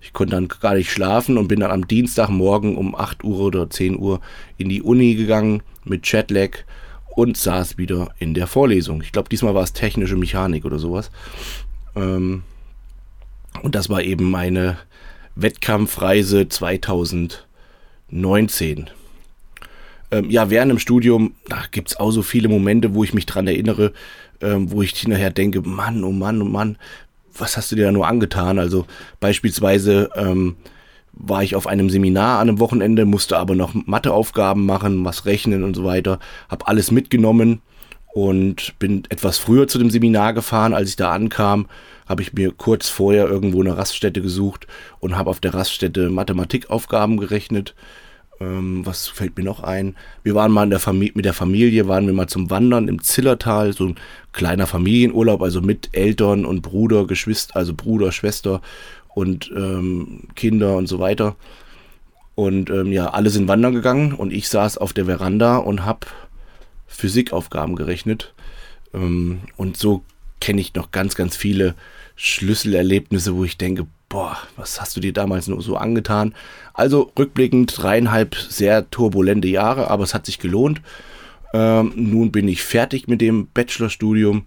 Ich 0.00 0.12
konnte 0.12 0.36
dann 0.36 0.48
gar 0.48 0.74
nicht 0.74 0.90
schlafen 0.90 1.36
und 1.36 1.48
bin 1.48 1.60
dann 1.60 1.70
am 1.70 1.86
Dienstagmorgen 1.86 2.76
um 2.76 2.94
8 2.94 3.24
Uhr 3.24 3.40
oder 3.40 3.68
10 3.68 3.98
Uhr 3.98 4.20
in 4.56 4.68
die 4.68 4.80
Uni 4.80 5.16
gegangen 5.16 5.62
mit 5.84 6.10
Jetlag 6.10 6.50
und 7.18 7.36
saß 7.36 7.76
wieder 7.78 8.14
in 8.20 8.32
der 8.32 8.46
Vorlesung. 8.46 9.02
Ich 9.02 9.10
glaube, 9.10 9.28
diesmal 9.28 9.52
war 9.52 9.64
es 9.64 9.72
technische 9.72 10.14
Mechanik 10.14 10.64
oder 10.64 10.78
sowas. 10.78 11.10
Ähm, 11.96 12.44
und 13.60 13.74
das 13.74 13.88
war 13.88 14.04
eben 14.04 14.30
meine 14.30 14.78
Wettkampfreise 15.34 16.48
2019. 16.48 18.88
Ähm, 20.12 20.30
ja, 20.30 20.48
während 20.48 20.70
dem 20.70 20.78
Studium 20.78 21.34
gibt 21.72 21.88
es 21.88 21.96
auch 21.96 22.12
so 22.12 22.22
viele 22.22 22.48
Momente, 22.48 22.94
wo 22.94 23.02
ich 23.02 23.14
mich 23.14 23.26
dran 23.26 23.48
erinnere, 23.48 23.92
ähm, 24.40 24.70
wo 24.70 24.82
ich 24.82 25.08
nachher 25.08 25.30
denke, 25.30 25.62
Mann, 25.62 26.04
oh 26.04 26.12
Mann, 26.12 26.40
oh 26.40 26.44
Mann, 26.44 26.78
was 27.36 27.56
hast 27.56 27.72
du 27.72 27.76
dir 27.76 27.86
da 27.86 27.90
nur 27.90 28.06
angetan? 28.06 28.60
Also 28.60 28.86
beispielsweise 29.18 30.08
ähm, 30.14 30.54
war 31.18 31.42
ich 31.42 31.56
auf 31.56 31.66
einem 31.66 31.90
Seminar 31.90 32.38
an 32.38 32.48
einem 32.48 32.60
Wochenende, 32.60 33.04
musste 33.04 33.38
aber 33.38 33.54
noch 33.54 33.74
Matheaufgaben 33.74 34.64
machen, 34.64 35.04
was 35.04 35.26
rechnen 35.26 35.64
und 35.64 35.74
so 35.74 35.84
weiter, 35.84 36.18
habe 36.48 36.68
alles 36.68 36.90
mitgenommen 36.90 37.60
und 38.14 38.78
bin 38.78 39.02
etwas 39.08 39.38
früher 39.38 39.68
zu 39.68 39.78
dem 39.78 39.90
Seminar 39.90 40.32
gefahren. 40.32 40.74
Als 40.74 40.90
ich 40.90 40.96
da 40.96 41.12
ankam, 41.12 41.66
habe 42.08 42.22
ich 42.22 42.32
mir 42.32 42.52
kurz 42.52 42.88
vorher 42.88 43.28
irgendwo 43.28 43.60
eine 43.60 43.76
Raststätte 43.76 44.22
gesucht 44.22 44.66
und 45.00 45.16
habe 45.16 45.30
auf 45.30 45.40
der 45.40 45.54
Raststätte 45.54 46.08
Mathematikaufgaben 46.08 47.18
gerechnet. 47.18 47.74
Ähm, 48.40 48.86
was 48.86 49.08
fällt 49.08 49.36
mir 49.36 49.44
noch 49.44 49.62
ein? 49.62 49.96
Wir 50.22 50.34
waren 50.34 50.52
mal 50.52 50.62
in 50.62 50.70
der 50.70 50.80
mit 50.92 51.24
der 51.24 51.34
Familie, 51.34 51.88
waren 51.88 52.06
wir 52.06 52.14
mal 52.14 52.28
zum 52.28 52.50
Wandern 52.50 52.88
im 52.88 53.02
Zillertal, 53.02 53.72
so 53.72 53.86
ein 53.86 53.96
kleiner 54.32 54.66
Familienurlaub, 54.66 55.42
also 55.42 55.60
mit 55.60 55.90
Eltern 55.92 56.44
und 56.44 56.62
Bruder, 56.62 57.06
Geschwister, 57.06 57.56
also 57.56 57.74
Bruder, 57.74 58.12
Schwester 58.12 58.60
und 59.18 59.50
ähm, 59.54 60.28
Kinder 60.36 60.76
und 60.76 60.86
so 60.86 61.00
weiter. 61.00 61.34
Und 62.36 62.70
ähm, 62.70 62.92
ja, 62.92 63.10
alle 63.10 63.30
sind 63.30 63.48
wandern 63.48 63.74
gegangen 63.74 64.12
und 64.12 64.32
ich 64.32 64.48
saß 64.48 64.78
auf 64.78 64.92
der 64.92 65.06
Veranda 65.06 65.56
und 65.56 65.84
habe 65.84 66.06
Physikaufgaben 66.86 67.74
gerechnet. 67.74 68.32
Ähm, 68.94 69.40
und 69.56 69.76
so 69.76 70.04
kenne 70.40 70.60
ich 70.60 70.72
noch 70.74 70.92
ganz, 70.92 71.16
ganz 71.16 71.36
viele 71.36 71.74
Schlüsselerlebnisse, 72.14 73.34
wo 73.34 73.42
ich 73.42 73.58
denke, 73.58 73.88
boah, 74.08 74.36
was 74.54 74.80
hast 74.80 74.96
du 74.96 75.00
dir 75.00 75.12
damals 75.12 75.48
nur 75.48 75.60
so 75.62 75.76
angetan? 75.76 76.32
Also 76.72 77.10
rückblickend 77.18 77.76
dreieinhalb 77.76 78.36
sehr 78.36 78.88
turbulente 78.88 79.48
Jahre, 79.48 79.90
aber 79.90 80.04
es 80.04 80.14
hat 80.14 80.26
sich 80.26 80.38
gelohnt. 80.38 80.80
Ähm, 81.52 81.92
nun 81.96 82.30
bin 82.30 82.46
ich 82.46 82.62
fertig 82.62 83.08
mit 83.08 83.20
dem 83.20 83.48
Bachelorstudium 83.48 84.44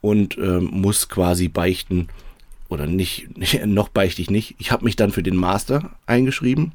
und 0.00 0.38
ähm, 0.38 0.68
muss 0.70 1.08
quasi 1.08 1.48
beichten, 1.48 2.06
oder 2.72 2.86
nicht, 2.86 3.28
noch 3.66 3.88
beichte 3.88 4.22
ich 4.22 4.30
nicht. 4.30 4.56
Ich 4.58 4.72
habe 4.72 4.84
mich 4.84 4.96
dann 4.96 5.12
für 5.12 5.22
den 5.22 5.36
Master 5.36 5.90
eingeschrieben. 6.06 6.72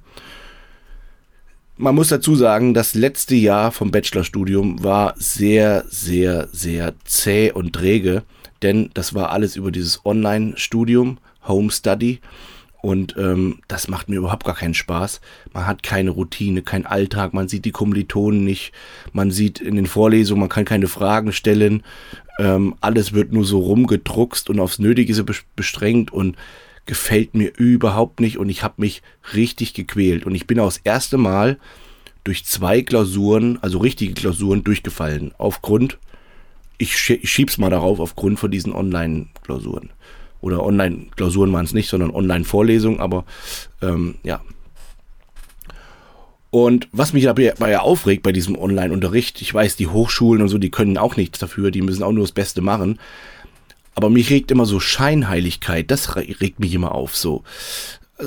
Man 1.79 1.93
muss 1.93 2.07
dazu 2.07 2.36
sagen, 2.36 2.73
das 2.73 2.95
letzte 2.95 3.36
Jahr 3.36 3.71
vom 3.71 3.91
Bachelorstudium 3.91 4.83
war 4.83 5.13
sehr, 5.17 5.86
sehr, 5.89 6.47
sehr 6.51 6.95
zäh 7.05 7.51
und 7.51 7.73
träge, 7.73 8.23
denn 8.63 8.89
das 8.95 9.13
war 9.13 9.29
alles 9.29 9.55
über 9.55 9.71
dieses 9.71 10.03
Online-Studium, 10.03 11.19
Home 11.47 11.69
Study. 11.71 12.19
Und 12.81 13.15
ähm, 13.17 13.60
das 13.67 13.88
macht 13.88 14.07
mir 14.07 14.17
überhaupt 14.17 14.45
gar 14.45 14.55
keinen 14.55 14.73
Spaß. 14.73 15.19
Man 15.53 15.67
hat 15.67 15.83
keine 15.83 16.12
Routine, 16.12 16.62
keinen 16.62 16.86
Alltag, 16.86 17.33
man 17.33 17.47
sieht 17.47 17.65
die 17.65 17.71
Kommilitonen 17.71 18.43
nicht, 18.43 18.71
man 19.13 19.29
sieht 19.29 19.60
in 19.60 19.75
den 19.75 19.88
Vorlesungen, 19.88 20.41
man 20.41 20.49
kann 20.49 20.65
keine 20.65 20.88
Fragen 20.88 21.33
stellen. 21.33 21.83
Ähm, 22.39 22.76
alles 22.82 23.13
wird 23.13 23.32
nur 23.34 23.45
so 23.45 23.60
rumgedruckst 23.60 24.50
und 24.50 24.60
aufs 24.60 24.80
Nötige 24.80 25.23
bestrengt 25.56 26.12
und 26.12 26.36
gefällt 26.86 27.36
mir 27.36 27.52
überhaupt 27.58 28.19
nicht. 28.19 28.38
Und 28.38 28.50
ich 28.50 28.63
habe 28.63 28.76
mich 28.78 29.02
richtig 29.34 29.73
gequält. 29.73 30.26
Und 30.26 30.36
ich 30.36 30.47
bin 30.47 30.60
auch 30.60 30.67
das 30.67 30.78
erste 30.78 31.17
Mal 31.17 31.58
durch 32.23 32.45
zwei 32.45 32.82
Klausuren, 32.82 33.58
also 33.62 33.80
richtige 33.80 34.13
Klausuren, 34.13 34.63
durchgefallen. 34.63 35.34
Aufgrund, 35.38 35.97
ich 36.78 36.97
schieb's 36.97 37.58
mal 37.58 37.69
darauf, 37.69 38.00
aufgrund 38.00 38.39
von 38.39 38.52
diesen 38.52 38.73
Online-Klausuren 38.73 39.89
oder 40.41 40.63
Online-Klausuren 40.63 41.52
waren 41.54 41.65
es 41.65 41.73
nicht, 41.73 41.89
sondern 41.89 42.12
Online-Vorlesungen, 42.12 43.00
aber 43.00 43.26
ähm, 43.82 44.15
ja. 44.23 44.41
Und 46.49 46.88
was 46.91 47.13
mich 47.13 47.25
dabei 47.25 47.79
aufregt 47.79 48.23
bei 48.23 48.31
diesem 48.31 48.57
Online-Unterricht, 48.57 49.41
ich 49.41 49.53
weiß, 49.53 49.75
die 49.75 49.88
Hochschulen 49.88 50.41
und 50.41 50.49
so, 50.49 50.57
die 50.57 50.71
können 50.71 50.97
auch 50.97 51.17
nichts 51.17 51.39
dafür, 51.39 51.71
die 51.71 51.81
müssen 51.81 52.03
auch 52.03 52.12
nur 52.12 52.23
das 52.23 52.31
Beste 52.31 52.62
machen. 52.62 52.99
Aber 53.95 54.10
mich 54.10 54.29
regt 54.29 54.51
immer 54.51 54.65
so 54.65 54.79
Scheinheiligkeit, 54.79 55.91
das 55.91 56.15
regt 56.15 56.60
mich 56.60 56.73
immer 56.73 56.93
auf. 56.93 57.17
So. 57.17 57.43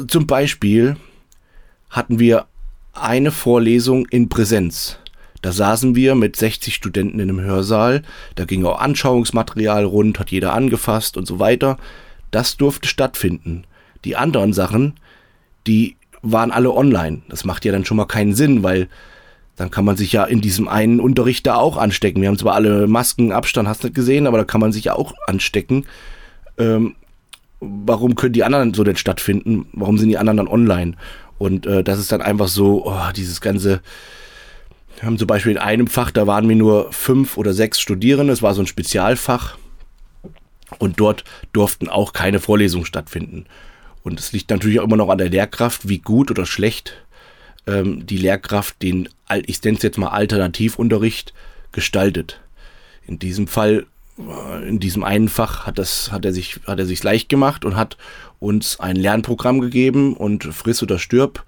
Zum 0.09 0.26
Beispiel 0.26 0.96
hatten 1.88 2.18
wir 2.18 2.46
eine 2.92 3.30
Vorlesung 3.30 4.06
in 4.06 4.28
Präsenz. 4.28 4.98
Da 5.42 5.52
saßen 5.52 5.94
wir 5.94 6.14
mit 6.14 6.37
60 6.37 6.74
Studenten 6.74 7.20
in 7.20 7.30
einem 7.30 7.40
Hörsaal, 7.40 8.02
da 8.35 8.44
ging 8.44 8.66
auch 8.66 8.78
Anschauungsmaterial 8.80 9.85
rund, 9.85 10.18
hat 10.18 10.30
jeder 10.30 10.52
angefasst 10.52 11.16
und 11.16 11.26
so 11.26 11.38
weiter. 11.38 11.78
Das 12.30 12.59
durfte 12.59 12.87
stattfinden. 12.88 13.64
Die 14.04 14.16
anderen 14.16 14.52
Sachen, 14.52 14.94
die 15.66 15.96
waren 16.22 16.50
alle 16.50 16.72
online. 16.72 17.22
Das 17.28 17.44
macht 17.44 17.64
ja 17.64 17.72
dann 17.72 17.85
schon 17.85 17.96
mal 17.96 18.06
keinen 18.06 18.35
Sinn, 18.35 18.62
weil 18.62 18.88
dann 19.56 19.70
kann 19.70 19.85
man 19.85 19.96
sich 19.96 20.12
ja 20.12 20.24
in 20.24 20.40
diesem 20.40 20.68
einen 20.68 21.00
Unterricht 21.00 21.46
da 21.46 21.56
auch 21.56 21.76
anstecken. 21.76 22.22
Wir 22.22 22.28
haben 22.28 22.38
zwar 22.38 22.54
alle 22.54 22.87
Masken, 22.87 23.33
Abstand, 23.33 23.68
hast 23.68 23.83
du 23.83 23.88
nicht 23.88 23.94
gesehen, 23.94 24.26
aber 24.26 24.38
da 24.38 24.44
kann 24.44 24.61
man 24.61 24.72
sich 24.72 24.85
ja 24.85 24.94
auch 24.94 25.12
anstecken. 25.26 25.85
Ähm, 26.56 26.94
warum 27.61 28.14
können 28.14 28.33
die 28.33 28.44
anderen 28.44 28.74
so 28.74 28.85
denn 28.85 28.96
stattfinden? 28.96 29.66
Warum 29.72 29.98
sind 29.98 30.09
die 30.09 30.18
anderen 30.18 30.38
dann 30.38 30.48
online? 30.48 30.94
Und 31.38 31.66
äh, 31.66 31.85
das 31.85 31.98
ist 31.98 32.12
dann 32.12 32.22
einfach 32.22 32.48
so, 32.48 32.87
oh, 32.87 33.12
dieses 33.14 33.40
ganze, 33.40 33.80
wir 34.98 35.06
haben 35.06 35.18
zum 35.18 35.26
Beispiel 35.26 35.52
in 35.52 35.59
einem 35.59 35.87
Fach, 35.87 36.11
da 36.11 36.26
waren 36.26 36.48
wir 36.48 36.56
nur 36.56 36.92
fünf 36.92 37.37
oder 37.37 37.52
sechs 37.52 37.80
Studierende, 37.80 38.33
es 38.33 38.42
war 38.42 38.54
so 38.54 38.62
ein 38.62 38.66
Spezialfach 38.66 39.56
und 40.78 41.00
dort 41.00 41.24
durften 41.52 41.88
auch 41.88 42.12
keine 42.12 42.40
Vorlesungen 42.40 42.87
stattfinden. 42.87 43.46
Und 44.03 44.19
es 44.19 44.33
liegt 44.33 44.51
natürlich 44.51 44.81
auch 44.81 44.85
immer 44.85 44.97
noch 44.97 45.11
an 45.11 45.19
der 45.19 45.29
Lehrkraft, 45.29 45.89
wie 45.89 45.99
gut 45.99 46.31
oder 46.31 46.47
schlecht 46.47 46.97
ähm, 47.67 48.07
die 48.07 48.17
Lehrkraft 48.17 48.83
den, 48.83 49.09
ich 49.47 49.63
nenne 49.63 49.77
es 49.77 49.83
jetzt 49.83 49.99
mal 49.99 50.09
Alternativunterricht, 50.09 51.33
gestaltet. 51.73 52.41
In 53.07 53.19
diesem 53.19 53.47
Fall, 53.47 53.87
äh, 54.19 54.69
in 54.69 54.81
diesem 54.81 55.05
einen 55.05 55.29
Fach 55.29 55.67
hat, 55.67 55.79
das, 55.79 56.11
hat 56.13 56.25
er 56.25 56.33
sich, 56.33 56.61
hat 56.67 56.79
er 56.79 56.87
sich 56.87 57.03
leicht 57.03 57.29
gemacht 57.29 57.65
und 57.65 57.77
hat 57.77 57.97
uns 58.39 58.81
ein 58.81 58.97
Lernprogramm 58.97 59.61
gegeben 59.61 60.15
und 60.15 60.45
friss 60.45 60.83
oder 60.83 60.99
stirb 60.99 61.45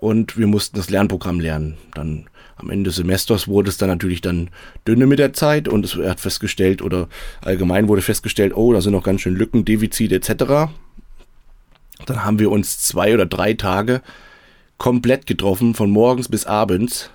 und 0.00 0.36
wir 0.36 0.46
mussten 0.46 0.76
das 0.76 0.90
Lernprogramm 0.90 1.40
lernen. 1.40 1.76
Dann 1.94 2.26
am 2.56 2.70
Ende 2.70 2.88
des 2.88 2.96
Semesters 2.96 3.48
wurde 3.48 3.70
es 3.70 3.76
dann 3.76 3.88
natürlich 3.88 4.20
dann 4.20 4.50
dünne 4.86 5.06
mit 5.06 5.18
der 5.18 5.32
Zeit 5.32 5.68
und 5.68 5.84
es 5.84 5.96
hat 5.96 6.20
festgestellt 6.20 6.82
oder 6.82 7.08
allgemein 7.40 7.88
wurde 7.88 8.02
festgestellt, 8.02 8.52
oh, 8.54 8.72
da 8.72 8.80
sind 8.80 8.92
noch 8.92 9.04
ganz 9.04 9.20
schön 9.20 9.34
Lücken, 9.34 9.64
Defizite 9.64 10.14
etc. 10.14 10.70
Dann 12.06 12.24
haben 12.24 12.38
wir 12.38 12.50
uns 12.50 12.78
zwei 12.78 13.14
oder 13.14 13.26
drei 13.26 13.54
Tage 13.54 14.02
komplett 14.78 15.26
getroffen, 15.26 15.74
von 15.74 15.90
morgens 15.90 16.28
bis 16.28 16.44
abends. 16.44 17.10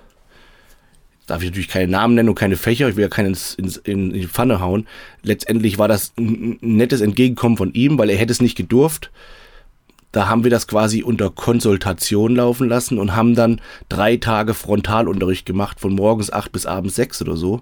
Darf 1.26 1.42
ich 1.42 1.50
natürlich 1.50 1.68
keine 1.68 1.92
Namen 1.92 2.14
nennen 2.14 2.30
und 2.30 2.34
keine 2.34 2.56
Fächer, 2.56 2.88
ich 2.88 2.96
will 2.96 3.02
ja 3.02 3.10
keinen 3.10 3.26
ins, 3.28 3.54
in 3.84 4.14
die 4.14 4.26
Pfanne 4.26 4.60
hauen. 4.60 4.86
Letztendlich 5.22 5.76
war 5.76 5.86
das 5.86 6.14
ein 6.16 6.56
nettes 6.62 7.02
Entgegenkommen 7.02 7.58
von 7.58 7.74
ihm, 7.74 7.98
weil 7.98 8.08
er 8.08 8.16
hätte 8.16 8.32
es 8.32 8.40
nicht 8.40 8.56
gedurft. 8.56 9.10
Da 10.12 10.26
haben 10.26 10.42
wir 10.42 10.50
das 10.50 10.66
quasi 10.66 11.02
unter 11.02 11.28
Konsultation 11.28 12.36
laufen 12.36 12.66
lassen 12.66 12.98
und 12.98 13.14
haben 13.14 13.34
dann 13.34 13.60
drei 13.90 14.16
Tage 14.16 14.54
Frontalunterricht 14.54 15.44
gemacht, 15.44 15.80
von 15.80 15.94
morgens 15.94 16.32
acht 16.32 16.50
bis 16.50 16.64
abends 16.64 16.94
sechs 16.94 17.20
oder 17.20 17.36
so. 17.36 17.60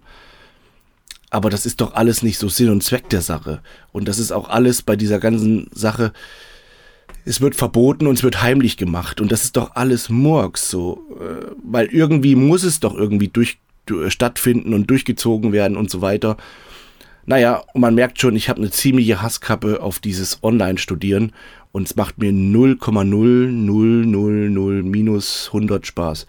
Aber 1.31 1.51
das 1.51 1.67
ist 1.67 1.81
doch 1.81 1.95
alles 1.95 2.23
nicht 2.23 2.39
so 2.39 2.49
Sinn 2.49 2.71
und 2.71 2.85
Zweck 2.85 3.11
der 3.11 3.21
Sache. 3.21 3.61
Und 3.91 4.07
das 4.07 4.21
ist 4.21 4.31
auch 4.31 4.49
alles 4.49 4.83
bei 4.83 4.95
dieser 4.95 5.19
ganzen 5.19 5.69
Sache. 5.73 6.13
Es 7.25 7.41
wird 7.41 7.57
verboten 7.57 8.07
und 8.07 8.15
es 8.15 8.23
wird 8.23 8.43
heimlich 8.43 8.77
gemacht. 8.77 9.21
Und 9.21 9.33
das 9.33 9.45
ist 9.45 9.57
doch 9.57 9.75
alles 9.75 10.09
Murks 10.09 10.71
so. 10.71 11.05
Äh, 11.21 11.47
weil 11.65 11.87
irgendwie 11.87 12.35
muss 12.35 12.63
es 12.63 12.81
doch 12.81 12.95
irgendwie 12.95 13.29
durch, 13.29 13.59
stattfinden 14.09 14.75
und 14.75 14.91
durchgezogen 14.91 15.53
werden 15.53 15.77
und 15.77 15.91
so 15.91 16.03
weiter. 16.03 16.37
Naja, 17.25 17.65
und 17.75 17.81
man 17.81 17.97
merkt 17.97 18.21
schon, 18.21 18.37
ich 18.37 18.49
habe 18.49 18.61
eine 18.61 18.71
ziemliche 18.71 19.21
Hasskappe 19.21 19.83
auf 19.83 19.99
dieses 19.99 20.39
Online-Studieren 20.43 21.33
und 21.73 21.89
es 21.89 21.97
macht 21.97 22.19
mir 22.19 22.31
0,0000 22.31 24.83
minus 24.83 25.49
100 25.49 25.87
Spaß. 25.87 26.27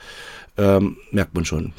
Ähm, 0.58 0.98
merkt 1.12 1.36
man 1.36 1.46
schon. 1.46 1.74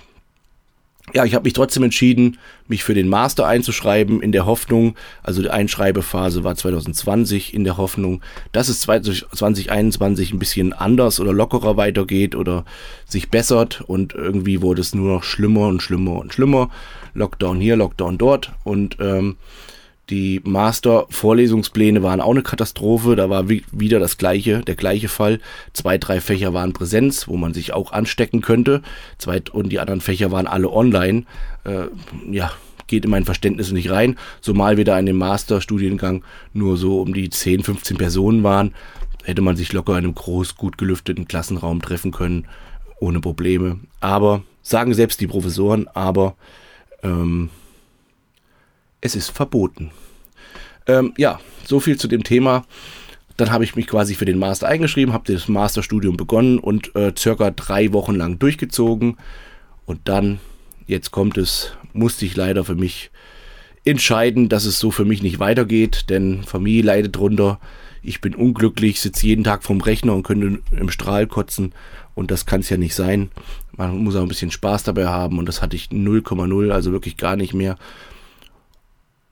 Ja, 1.15 1.25
ich 1.25 1.35
habe 1.35 1.45
mich 1.45 1.55
trotzdem 1.55 1.83
entschieden, 1.83 2.39
mich 2.67 2.85
für 2.85 2.95
den 2.95 3.09
Master 3.09 3.47
einzuschreiben, 3.47 4.21
in 4.21 4.33
der 4.33 4.47
Hoffnung, 4.47 4.95
also 5.23 5.43
die 5.43 5.51
Einschreibephase 5.51 6.45
war 6.45 6.55
2020, 6.55 7.55
in 7.55 7.65
der 7.65 7.77
Hoffnung, 7.77 8.21
dass 8.53 8.69
es 8.69 8.81
2021 8.81 10.33
ein 10.33 10.39
bisschen 10.39 10.73
anders 10.73 11.19
oder 11.19 11.33
lockerer 11.33 11.77
weitergeht 11.77 12.35
oder 12.35 12.65
sich 13.07 13.31
bessert 13.31 13.83
und 13.87 14.15
irgendwie 14.15 14.61
wurde 14.61 14.83
es 14.83 14.95
nur 14.95 15.13
noch 15.13 15.25
schlimmer 15.25 15.69
und 15.69 15.83
schlimmer 15.83 16.17
und 16.19 16.35
schlimmer. 16.35 16.71
Lockdown 17.15 17.61
hier, 17.61 17.77
Lockdown 17.77 18.19
dort 18.19 18.53
und 18.65 18.99
ähm, 19.01 19.37
die 20.11 20.41
Master-Vorlesungspläne 20.45 22.03
waren 22.03 22.21
auch 22.21 22.31
eine 22.31 22.43
Katastrophe. 22.43 23.15
Da 23.15 23.29
war 23.29 23.49
wieder 23.49 23.99
das 23.99 24.17
gleiche, 24.17 24.61
der 24.61 24.75
gleiche 24.75 25.09
Fall. 25.09 25.41
Zwei, 25.73 25.99
drei 25.99 26.21
Fächer 26.21 26.55
waren 26.55 26.73
Präsenz, 26.73 27.29
wo 27.29 27.37
man 27.37 27.53
sich 27.53 27.73
auch 27.75 27.93
anstecken 27.93 28.41
könnte. 28.41 28.83
Zwei, 29.19 29.43
und 29.53 29.71
die 29.71 29.81
anderen 29.81 30.01
Fächer 30.01 30.31
waren 30.31 30.47
alle 30.47 30.71
online. 30.71 31.25
Äh, 31.65 31.87
ja, 32.31 32.53
geht 32.87 33.05
in 33.05 33.11
mein 33.11 33.25
Verständnis 33.25 33.71
nicht 33.71 33.91
rein. 33.91 34.17
Zumal 34.41 34.77
wir 34.79 34.85
da 34.85 34.99
in 34.99 35.07
dem 35.07 35.19
Masterstudiengang 35.19 36.25
nur 36.55 36.77
so 36.77 37.01
um 37.01 37.13
die 37.13 37.29
10, 37.29 37.63
15 37.63 37.99
Personen 37.99 38.43
waren, 38.43 38.75
hätte 39.25 39.43
man 39.43 39.57
sich 39.57 39.73
locker 39.73 39.93
in 39.93 40.05
einem 40.05 40.15
groß, 40.15 40.57
gut 40.57 40.79
gelüfteten 40.79 41.29
Klassenraum 41.29 41.83
treffen 41.83 42.13
können, 42.13 42.47
ohne 42.99 43.21
Probleme. 43.21 43.79
Aber, 44.01 44.43
sagen 44.63 44.95
selbst 44.95 45.21
die 45.21 45.27
Professoren, 45.27 45.87
aber 45.89 46.35
ähm, 47.03 47.51
es 49.01 49.15
ist 49.15 49.31
verboten. 49.31 49.91
Ähm, 50.87 51.13
ja, 51.17 51.41
so 51.65 51.81
viel 51.81 51.97
zu 51.97 52.09
dem 52.09 52.25
Thema. 52.25 52.65
Dann 53.37 53.53
habe 53.53 53.63
ich 53.63 53.77
mich 53.77 53.87
quasi 53.87 54.15
für 54.15 54.25
den 54.25 54.39
Master 54.39 54.67
eingeschrieben, 54.67 55.15
habe 55.15 55.33
das 55.33 55.49
Masterstudium 55.49 56.17
begonnen 56.17 56.59
und 56.59 56.95
äh, 56.97 57.13
circa 57.17 57.51
drei 57.51 57.93
Wochen 57.93 58.15
lang 58.15 58.39
durchgezogen. 58.39 59.17
Und 59.87 60.01
dann, 60.05 60.41
jetzt 60.87 61.13
kommt 61.13 61.39
es, 61.39 61.73
musste 61.93 62.27
ich 62.27 62.35
leider 62.37 62.65
für 62.65 62.75
mich 62.75 63.11
entscheiden, 63.85 64.49
dass 64.49 64.65
es 64.65 64.79
so 64.79 64.91
für 64.91 65.05
mich 65.05 65.23
nicht 65.23 65.39
weitergeht, 65.39 66.07
denn 66.11 66.43
Familie 66.43 66.83
leidet 66.83 67.17
drunter. 67.17 67.61
Ich 68.03 68.21
bin 68.21 68.35
unglücklich, 68.35 69.01
sitze 69.01 69.27
jeden 69.27 69.45
Tag 69.45 69.63
vorm 69.63 69.81
Rechner 69.81 70.15
und 70.15 70.25
könnte 70.25 70.61
im 70.73 70.91
Strahl 70.91 71.27
kotzen 71.27 71.73
und 72.15 72.31
das 72.31 72.47
kann 72.47 72.61
es 72.61 72.69
ja 72.69 72.77
nicht 72.77 72.95
sein. 72.95 73.31
Man 73.77 73.99
muss 73.99 74.17
auch 74.17 74.23
ein 74.23 74.29
bisschen 74.29 74.51
Spaß 74.51 74.83
dabei 74.83 75.07
haben 75.07 75.39
und 75.39 75.47
das 75.47 75.63
hatte 75.63 75.77
ich 75.77 75.89
0,0, 75.91 76.71
also 76.71 76.93
wirklich 76.93 77.17
gar 77.17 77.37
nicht 77.37 77.55
mehr. 77.55 77.77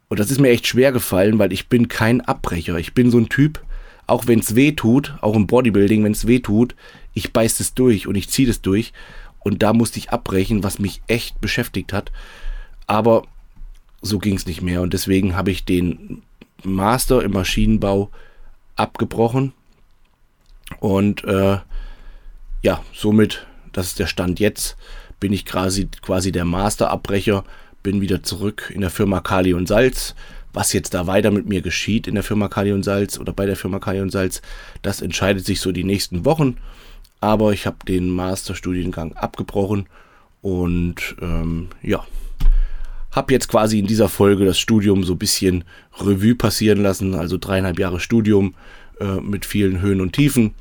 Und 0.09 0.21
das 0.21 0.31
ist 0.31 0.40
mir 0.40 0.51
echt 0.51 0.66
schwer 0.66 0.92
gefallen, 0.92 1.38
weil 1.38 1.53
ich 1.53 1.69
bin 1.69 1.88
kein 1.88 2.21
Abbrecher. 2.21 2.77
Ich 2.79 2.95
bin 2.95 3.11
so 3.11 3.19
ein 3.19 3.29
Typ, 3.29 3.62
auch 4.07 4.27
wenn 4.27 4.38
es 4.38 4.55
weh 4.55 4.73
tut, 4.73 5.14
auch 5.21 5.35
im 5.35 5.47
Bodybuilding, 5.47 6.05
wenn 6.05 6.12
es 6.12 6.27
weh 6.27 6.38
tut, 6.38 6.77
ich 7.12 7.33
beiß 7.33 7.61
es 7.61 7.75
durch 7.75 8.07
und 8.07 8.14
ich 8.14 8.29
ziehe 8.29 8.47
das 8.47 8.61
durch. 8.61 8.92
Und 9.40 9.62
da 9.62 9.73
musste 9.73 9.99
ich 9.99 10.11
abbrechen, 10.11 10.62
was 10.62 10.79
mich 10.79 11.03
echt 11.07 11.40
beschäftigt 11.40 11.92
hat. 11.92 12.12
Aber 12.87 13.23
so 14.03 14.19
ging 14.19 14.37
es 14.37 14.47
nicht 14.47 14.62
mehr. 14.62 14.83
Und 14.83 14.92
deswegen 14.92 15.37
habe 15.37 15.51
ich 15.51 15.64
den 15.64 16.23
Master 16.62 17.23
im 17.23 17.33
Maschinenbau 17.33 18.11
abgebrochen. 18.75 19.53
Und 20.81 21.25
äh, 21.25 21.59
ja, 22.62 22.83
somit, 22.92 23.47
das 23.73 23.88
ist 23.88 23.99
der 23.99 24.07
Stand 24.07 24.40
jetzt, 24.40 24.77
bin 25.21 25.33
ich 25.33 25.45
quasi, 25.45 25.88
quasi 26.03 26.33
der 26.33 26.45
Masterabbrecher, 26.45 27.45
bin 27.87 28.01
wieder 28.01 28.25
zurück 28.25 28.72
in 28.75 28.81
der 28.81 28.90
Firma 28.90 29.20
Kali 29.20 29.55
und 29.55 29.68
Salz. 29.68 30.16
Was 30.53 30.72
jetzt 30.72 30.92
da 30.92 31.07
weiter 31.07 31.31
mit 31.31 31.49
mir 31.49 31.62
geschieht 31.62 32.09
in 32.09 32.14
der 32.14 32.25
Firma 32.25 32.49
Kali 32.49 32.72
und 32.72 32.83
Salz 32.83 33.16
oder 33.16 33.33
bei 33.33 33.46
der 33.46 33.55
Firma 33.55 33.79
Kali 33.79 34.01
und 34.01 34.11
Salz, 34.11 34.42
das 34.83 35.01
entscheidet 35.01 35.46
sich 35.46 35.61
so 35.61 35.70
die 35.70 35.85
nächsten 35.85 36.25
Wochen. 36.25 36.57
Aber 37.20 37.53
ich 37.53 37.64
habe 37.64 37.77
den 37.87 38.11
Masterstudiengang 38.11 39.12
abgebrochen 39.12 39.87
und 40.42 41.14
ähm, 41.22 41.68
ja, 41.81 42.05
habe 43.12 43.33
jetzt 43.33 43.46
quasi 43.46 43.79
in 43.79 43.87
dieser 43.87 44.09
Folge 44.09 44.44
das 44.44 44.59
Studium 44.59 45.05
so 45.05 45.12
ein 45.12 45.18
bisschen 45.18 45.62
Revue 46.01 46.35
passieren 46.35 46.83
lassen. 46.83 47.14
Also 47.14 47.38
dreieinhalb 47.38 47.79
Jahre 47.79 48.01
Studium 48.01 48.57
äh, 48.99 49.20
mit 49.20 49.46
vielen 49.46 49.81
Höhen 49.81 50.01
und 50.01 50.12
Tiefen, 50.12 50.55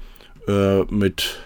äh, 0.48 0.84
mit 0.94 1.40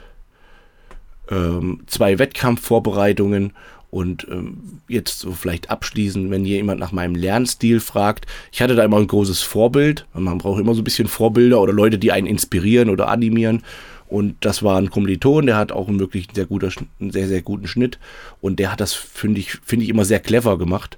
ähm, 1.31 1.83
zwei 1.87 2.19
Wettkampfvorbereitungen 2.19 3.53
und 3.91 4.27
ähm, 4.29 4.81
jetzt 4.87 5.19
so 5.19 5.31
vielleicht 5.31 5.69
abschließen, 5.69 6.29
wenn 6.29 6.45
jemand 6.45 6.79
nach 6.79 6.91
meinem 6.91 7.15
Lernstil 7.15 7.79
fragt. 7.79 8.27
Ich 8.51 8.61
hatte 8.61 8.75
da 8.75 8.83
immer 8.83 8.97
ein 8.97 9.07
großes 9.07 9.41
Vorbild. 9.41 10.05
Man 10.13 10.37
braucht 10.37 10.59
immer 10.59 10.75
so 10.75 10.81
ein 10.81 10.83
bisschen 10.83 11.07
Vorbilder 11.07 11.59
oder 11.59 11.73
Leute, 11.73 11.97
die 11.97 12.11
einen 12.11 12.27
inspirieren 12.27 12.89
oder 12.89 13.07
animieren. 13.07 13.63
Und 14.07 14.35
das 14.41 14.63
war 14.63 14.77
ein 14.77 14.89
Kommiliton, 14.89 15.45
der 15.45 15.57
hat 15.57 15.71
auch 15.71 15.87
einen 15.87 15.99
wirklich 15.99 16.27
sehr, 16.33 16.47
guter, 16.47 16.69
einen 16.99 17.11
sehr, 17.11 17.27
sehr 17.27 17.43
guten 17.43 17.67
Schnitt. 17.67 17.99
Und 18.41 18.59
der 18.59 18.71
hat 18.71 18.81
das, 18.81 18.93
finde 18.93 19.39
ich, 19.39 19.57
finde 19.63 19.83
ich 19.83 19.89
immer 19.89 20.05
sehr 20.05 20.19
clever 20.19 20.57
gemacht. 20.57 20.97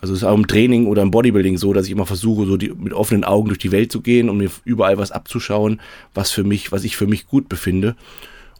Also 0.00 0.12
es 0.12 0.20
ist 0.20 0.24
auch 0.24 0.34
im 0.34 0.48
Training 0.48 0.86
oder 0.86 1.02
im 1.02 1.12
Bodybuilding 1.12 1.56
so, 1.56 1.72
dass 1.72 1.86
ich 1.86 1.92
immer 1.92 2.06
versuche, 2.06 2.46
so 2.46 2.56
die, 2.56 2.70
mit 2.70 2.92
offenen 2.92 3.22
Augen 3.22 3.48
durch 3.48 3.60
die 3.60 3.70
Welt 3.70 3.92
zu 3.92 4.00
gehen 4.00 4.28
und 4.28 4.38
mir 4.38 4.50
überall 4.64 4.98
was 4.98 5.12
abzuschauen, 5.12 5.80
was 6.12 6.32
für 6.32 6.42
mich, 6.42 6.72
was 6.72 6.82
ich 6.82 6.96
für 6.96 7.06
mich 7.06 7.28
gut 7.28 7.48
befinde. 7.48 7.94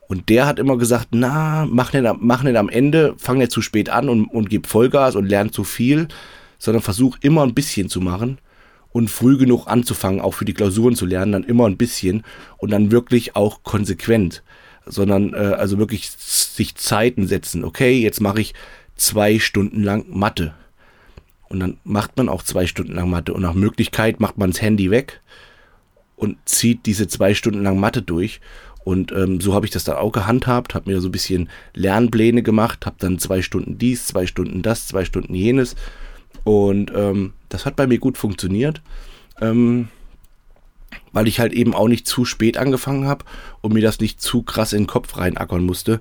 Und 0.08 0.28
der 0.28 0.46
hat 0.46 0.58
immer 0.58 0.76
gesagt, 0.76 1.08
na, 1.12 1.66
mach 1.68 1.92
nicht, 1.92 2.04
mach 2.20 2.42
nicht 2.42 2.56
am 2.56 2.68
Ende, 2.68 3.14
fang 3.16 3.38
nicht 3.38 3.52
zu 3.52 3.62
spät 3.62 3.88
an 3.88 4.08
und, 4.08 4.26
und 4.26 4.50
gib 4.50 4.66
Vollgas 4.66 5.16
und 5.16 5.26
lern 5.26 5.50
zu 5.50 5.64
viel, 5.64 6.08
sondern 6.58 6.82
versuch 6.82 7.16
immer 7.20 7.42
ein 7.42 7.54
bisschen 7.54 7.88
zu 7.88 8.00
machen 8.00 8.38
und 8.94 9.10
früh 9.10 9.36
genug 9.36 9.66
anzufangen, 9.66 10.20
auch 10.20 10.34
für 10.34 10.44
die 10.44 10.54
Klausuren 10.54 10.94
zu 10.94 11.06
lernen, 11.06 11.32
dann 11.32 11.44
immer 11.44 11.66
ein 11.66 11.76
bisschen 11.76 12.22
und 12.58 12.70
dann 12.70 12.92
wirklich 12.92 13.34
auch 13.34 13.62
konsequent, 13.62 14.42
sondern 14.86 15.34
äh, 15.34 15.54
also 15.58 15.78
wirklich 15.78 16.10
sich 16.10 16.76
Zeiten 16.76 17.26
setzen. 17.26 17.64
Okay, 17.64 17.98
jetzt 17.98 18.20
mache 18.20 18.40
ich 18.40 18.54
zwei 18.96 19.38
Stunden 19.38 19.82
lang 19.82 20.04
Mathe. 20.08 20.54
Und 21.48 21.60
dann 21.60 21.78
macht 21.84 22.16
man 22.16 22.28
auch 22.28 22.42
zwei 22.42 22.66
Stunden 22.66 22.94
lang 22.94 23.10
Mathe 23.10 23.34
und 23.34 23.42
nach 23.42 23.54
Möglichkeit 23.54 24.20
macht 24.20 24.38
man 24.38 24.50
das 24.50 24.62
Handy 24.62 24.90
weg 24.90 25.20
und 26.16 26.36
zieht 26.44 26.86
diese 26.86 27.08
zwei 27.08 27.34
Stunden 27.34 27.62
lang 27.62 27.78
Mathe 27.78 28.02
durch. 28.02 28.40
Und 28.84 29.12
ähm, 29.12 29.40
so 29.40 29.54
habe 29.54 29.64
ich 29.64 29.72
das 29.72 29.84
dann 29.84 29.96
auch 29.96 30.12
gehandhabt, 30.12 30.74
habe 30.74 30.90
mir 30.90 31.00
so 31.00 31.08
ein 31.08 31.12
bisschen 31.12 31.48
Lernpläne 31.72 32.42
gemacht, 32.42 32.84
habe 32.84 32.96
dann 32.98 33.18
zwei 33.18 33.40
Stunden 33.40 33.78
dies, 33.78 34.06
zwei 34.06 34.26
Stunden 34.26 34.62
das, 34.62 34.86
zwei 34.86 35.04
Stunden 35.06 35.34
jenes 35.34 35.74
und 36.44 36.92
ähm, 36.94 37.32
das 37.48 37.64
hat 37.64 37.76
bei 37.76 37.86
mir 37.86 37.98
gut 37.98 38.18
funktioniert, 38.18 38.82
ähm, 39.40 39.88
weil 41.12 41.26
ich 41.26 41.40
halt 41.40 41.52
eben 41.52 41.74
auch 41.74 41.88
nicht 41.88 42.06
zu 42.06 42.24
spät 42.24 42.58
angefangen 42.58 43.06
habe 43.06 43.24
und 43.62 43.72
mir 43.72 43.82
das 43.82 44.00
nicht 44.00 44.20
zu 44.20 44.42
krass 44.42 44.72
in 44.72 44.82
den 44.82 44.86
Kopf 44.86 45.16
reinackern 45.16 45.64
musste. 45.64 46.00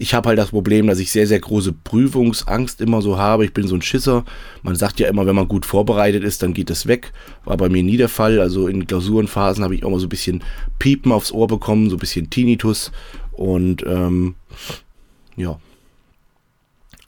Ich 0.00 0.14
habe 0.14 0.28
halt 0.28 0.38
das 0.38 0.50
Problem, 0.50 0.86
dass 0.86 1.00
ich 1.00 1.10
sehr, 1.10 1.26
sehr 1.26 1.40
große 1.40 1.72
Prüfungsangst 1.72 2.80
immer 2.80 3.02
so 3.02 3.18
habe. 3.18 3.44
Ich 3.44 3.52
bin 3.52 3.66
so 3.66 3.74
ein 3.74 3.82
Schisser. 3.82 4.24
Man 4.62 4.76
sagt 4.76 5.00
ja 5.00 5.08
immer, 5.08 5.26
wenn 5.26 5.34
man 5.34 5.48
gut 5.48 5.66
vorbereitet 5.66 6.22
ist, 6.22 6.42
dann 6.42 6.54
geht 6.54 6.70
es 6.70 6.86
weg. 6.86 7.12
War 7.44 7.56
bei 7.56 7.68
mir 7.68 7.82
nie 7.82 7.96
der 7.96 8.08
Fall. 8.08 8.38
Also 8.40 8.68
in 8.68 8.86
Klausurenphasen 8.86 9.64
habe 9.64 9.74
ich 9.74 9.82
mal 9.82 9.98
so 9.98 10.06
ein 10.06 10.10
bisschen 10.10 10.44
Piepen 10.78 11.10
aufs 11.10 11.32
Ohr 11.32 11.48
bekommen, 11.48 11.90
so 11.90 11.96
ein 11.96 12.00
bisschen 12.00 12.30
Tinnitus. 12.30 12.92
Und 13.32 13.84
ähm, 13.86 14.36
ja, 15.36 15.58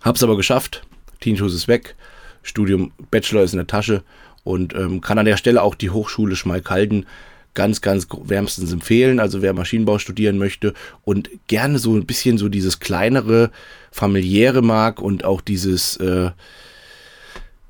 hab's 0.00 0.22
aber 0.22 0.37
geschafft. 0.37 0.83
Tinnitus 1.20 1.55
ist 1.55 1.68
weg. 1.68 1.94
Studium 2.42 2.92
Bachelor 3.11 3.42
ist 3.42 3.53
in 3.53 3.59
der 3.59 3.66
Tasche 3.66 4.03
und 4.42 4.74
ähm, 4.74 5.00
kann 5.00 5.18
an 5.18 5.26
der 5.26 5.37
Stelle 5.37 5.62
auch 5.62 5.74
die 5.74 5.90
Hochschule 5.90 6.37
Schmalkalden 6.37 7.07
ganz, 7.54 7.80
ganz 7.80 8.06
wärmstens 8.24 8.72
empfehlen. 8.72 9.20
Also 9.20 9.42
wer 9.42 9.52
Maschinenbau 9.52 9.98
studieren 9.98 10.38
möchte 10.38 10.74
und 11.02 11.30
gerne 11.46 11.78
so 11.78 11.94
ein 11.94 12.06
bisschen 12.06 12.38
so 12.38 12.48
dieses 12.48 12.80
kleinere, 12.80 13.50
familiäre 13.90 14.62
mag 14.62 15.00
und 15.00 15.24
auch 15.24 15.40
dieses, 15.40 15.96
äh, 15.96 16.30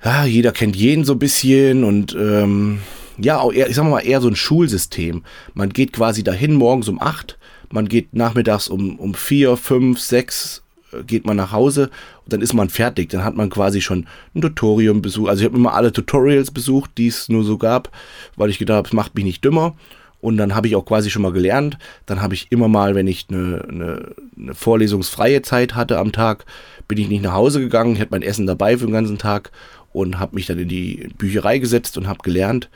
ja, 0.05 0.25
jeder 0.25 0.53
kennt 0.53 0.77
jeden 0.77 1.05
so 1.05 1.13
ein 1.13 1.19
bisschen 1.19 1.85
und 1.85 2.15
ähm, 2.19 2.81
ja, 3.19 3.39
auch 3.39 3.53
eher, 3.53 3.69
ich 3.69 3.77
sag 3.77 3.85
mal 3.85 4.01
eher 4.01 4.21
so 4.21 4.29
ein 4.29 4.37
Schulsystem. 4.37 5.25
Man 5.55 5.71
geht 5.71 5.93
quasi 5.93 6.23
dahin 6.23 6.55
morgens 6.55 6.89
um 6.89 7.01
acht, 7.01 7.39
man 7.71 7.89
geht 7.89 8.15
nachmittags 8.15 8.69
um, 8.69 8.99
um 8.99 9.15
vier, 9.15 9.57
fünf, 9.57 10.01
sechs 10.01 10.63
geht 11.07 11.27
man 11.27 11.37
nach 11.37 11.53
Hause 11.53 11.91
und 12.25 12.33
dann 12.33 12.41
ist 12.41 12.53
man 12.53 12.69
fertig. 12.69 13.11
Dann 13.11 13.25
hat 13.25 13.37
man 13.37 13.51
quasi 13.51 13.81
schon 13.81 14.07
ein 14.35 14.43
Tutorium 14.43 15.03
besucht. 15.03 15.29
Also 15.29 15.43
ich 15.43 15.47
habe 15.49 15.57
immer 15.57 15.75
alle 15.75 15.93
Tutorials 15.93 16.51
besucht, 16.51 16.93
die 16.99 17.09
es 17.09 17.29
nur 17.29 17.45
so 17.45 17.59
gab, 17.59 17.91
weil 18.37 18.51
ich 18.51 18.59
gedacht 18.59 18.77
habe, 18.77 18.89
es 18.89 18.95
macht 18.95 19.15
mich 19.15 19.25
nicht 19.25 19.45
dümmer. 19.45 19.75
Und 20.21 20.37
dann 20.37 20.55
habe 20.55 20.67
ich 20.67 20.77
auch 20.77 20.85
quasi 20.85 21.11
schon 21.11 21.23
mal 21.23 21.33
gelernt. 21.33 21.79
Dann 22.07 22.21
habe 22.21 22.35
ich 22.35 22.49
immer 22.51 22.69
mal, 22.69 22.95
wenn 22.95 23.07
ich 23.07 23.27
eine, 23.31 23.65
eine, 23.69 24.15
eine, 24.39 24.55
vorlesungsfreie 24.55 25.41
Zeit 25.43 25.75
hatte 25.75 25.99
am 25.99 26.13
Tag, 26.13 26.45
bin 26.89 26.99
ich 26.99 27.09
nicht 27.09 27.23
nach 27.23 27.33
Hause 27.33 27.61
gegangen. 27.61 27.95
Ich 27.95 28.01
hatte 28.01 28.11
mein 28.11 28.23
Essen 28.23 28.47
dabei 28.47 28.77
für 28.77 28.85
den 28.85 28.93
ganzen 28.93 29.17
Tag 29.17 29.51
und 29.93 30.19
habe 30.19 30.35
mich 30.35 30.47
dann 30.47 30.59
in 30.59 30.69
die 30.69 31.09
Bücherei 31.17 31.59
gesetzt 31.59 31.97
und 31.97 32.07
habe 32.07 32.21
gelernt. 32.23 32.69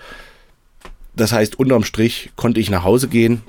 Das 1.17 1.33
heißt, 1.33 1.59
unterm 1.59 1.85
Strich 1.85 2.31
konnte 2.35 2.61
ich 2.61 2.71
nach 2.71 2.83
Hause 2.83 3.09
gehen, 3.09 3.43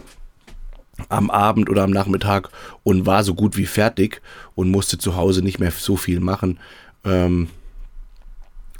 am 1.10 1.30
Abend 1.30 1.70
oder 1.70 1.84
am 1.84 1.92
Nachmittag 1.92 2.50
und 2.84 3.06
war 3.06 3.24
so 3.24 3.34
gut 3.34 3.58
wie 3.58 3.66
fertig 3.66 4.22
und 4.56 4.72
musste 4.72 4.98
zu 4.98 5.16
Hause 5.16 5.42
nicht 5.42 5.60
mehr 5.60 5.72
so 5.72 5.98
viel 5.98 6.20
machen. 6.20 6.60
Ähm, 7.04 7.50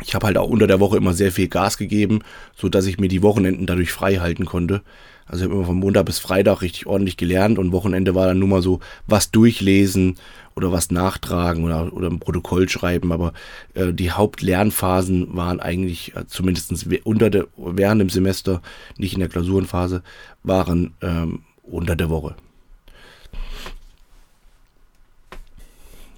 ich 0.02 0.14
habe 0.14 0.28
halt 0.28 0.38
auch 0.38 0.50
unter 0.50 0.68
der 0.68 0.80
Woche 0.80 0.98
immer 0.98 1.14
sehr 1.14 1.32
viel 1.32 1.48
Gas 1.48 1.78
gegeben, 1.78 2.20
so 2.56 2.68
dass 2.68 2.86
ich 2.86 3.00
mir 3.00 3.08
die 3.08 3.24
Wochenenden 3.24 3.66
dadurch 3.66 3.92
frei 3.92 4.18
halten 4.18 4.46
konnte. 4.46 4.82
Also 5.26 5.44
ich 5.44 5.50
habe 5.50 5.56
immer 5.56 5.66
von 5.66 5.80
Montag 5.80 6.06
bis 6.06 6.20
Freitag 6.20 6.62
richtig 6.62 6.86
ordentlich 6.86 7.18
gelernt 7.18 7.58
und 7.58 7.72
Wochenende 7.72 8.14
war 8.14 8.28
dann 8.28 8.38
nur 8.38 8.48
mal 8.48 8.62
so 8.62 8.80
was 9.08 9.32
durchlesen 9.32 10.18
oder 10.56 10.72
was 10.72 10.92
nachtragen 10.92 11.64
oder, 11.64 11.92
oder 11.94 12.10
ein 12.10 12.20
Protokoll 12.20 12.70
schreiben. 12.70 13.12
Aber 13.12 13.34
äh, 13.74 13.92
die 13.92 14.12
Hauptlernphasen 14.12 15.36
waren 15.36 15.60
eigentlich, 15.60 16.16
äh, 16.16 16.28
zumindest 16.28 16.88
unter 17.06 17.30
der, 17.30 17.48
während 17.58 18.02
dem 18.02 18.10
Semester, 18.10 18.62
nicht 18.98 19.14
in 19.14 19.20
der 19.20 19.30
Klausurenphase, 19.30 20.04
waren 20.44 20.94
ähm, 21.02 21.40
unter 21.68 21.96
der 21.96 22.10
Woche. 22.10 22.36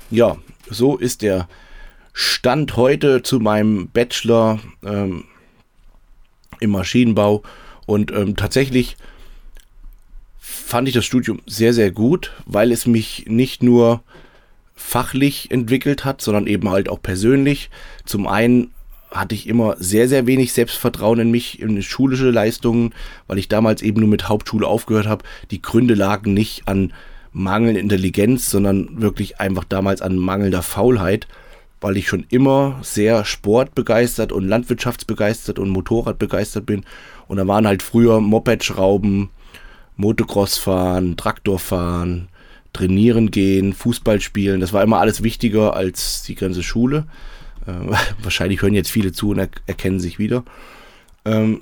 Ja, 0.10 0.38
so 0.70 0.98
ist 0.98 1.22
der 1.22 1.48
Stand 2.14 2.76
heute 2.78 3.22
zu 3.22 3.40
meinem 3.40 3.90
Bachelor 3.90 4.60
ähm, 4.84 5.26
im 6.60 6.72
Maschinenbau. 6.72 7.44
Und 7.86 8.12
ähm, 8.12 8.36
tatsächlich 8.36 8.98
fand 10.40 10.88
ich 10.88 10.94
das 10.94 11.06
Studium 11.06 11.42
sehr, 11.46 11.74
sehr 11.74 11.92
gut, 11.92 12.32
weil 12.46 12.72
es 12.72 12.86
mich 12.86 13.26
nicht 13.28 13.64
nur 13.64 14.02
fachlich 14.76 15.52
entwickelt 15.52 16.06
hat, 16.06 16.22
sondern 16.22 16.48
eben 16.48 16.70
halt 16.70 16.90
auch 16.90 17.02
persönlich. 17.02 17.70
Zum 18.06 18.28
einen 18.28 18.72
hatte 19.12 19.36
ich 19.36 19.48
immer 19.48 19.76
sehr, 19.80 20.08
sehr 20.08 20.28
wenig 20.28 20.54
Selbstvertrauen 20.54 21.20
in 21.20 21.32
mich, 21.32 21.62
in 21.62 21.82
schulische 21.82 22.30
Leistungen, 22.30 22.93
weil 23.28 23.38
ich 23.38 23.48
damals 23.48 23.82
eben 23.82 24.00
nur 24.00 24.10
mit 24.10 24.28
Hauptschule 24.28 24.67
aufgehört 24.67 25.08
habe. 25.08 25.24
Die 25.52 25.62
Gründe 25.62 25.93
lagen 25.93 26.34
nicht 26.34 26.67
an 26.67 26.93
mangelnder 27.32 27.80
Intelligenz, 27.80 28.50
sondern 28.50 29.02
wirklich 29.02 29.39
einfach 29.39 29.63
damals 29.63 30.02
an 30.02 30.17
mangelnder 30.17 30.62
Faulheit, 30.62 31.28
weil 31.80 31.98
ich 31.98 32.08
schon 32.08 32.26
immer 32.30 32.80
sehr 32.82 33.24
sportbegeistert 33.24 34.32
und 34.32 34.48
landwirtschaftsbegeistert 34.48 35.60
und 35.60 35.70
Motorradbegeistert 35.70 36.65
bin. 36.65 36.84
Und 37.28 37.38
da 37.38 37.48
waren 37.48 37.67
halt 37.67 37.84
früher 37.84 38.20
Moped-Schrauben, 38.20 39.30
Motocross 39.96 40.58
fahren, 40.58 41.17
Traktor 41.17 41.60
fahren, 41.60 42.28
trainieren 42.74 43.32
gehen, 43.32 43.74
Fußball 43.74 44.22
spielen. 44.22 44.60
Das 44.60 44.74
war 44.74 44.84
immer 44.84 45.00
alles 45.00 45.24
wichtiger 45.24 45.76
als 45.76 46.24
die 46.24 46.36
ganze 46.36 46.63
Schule. 46.63 47.06
Äh, 47.65 47.96
wahrscheinlich 48.22 48.62
hören 48.62 48.74
jetzt 48.74 48.91
viele 48.91 49.12
zu 49.12 49.30
und 49.30 49.39
er 49.39 49.50
erkennen 49.65 50.00
sich 50.00 50.20
wieder. 50.20 50.43
Ähm, 51.26 51.62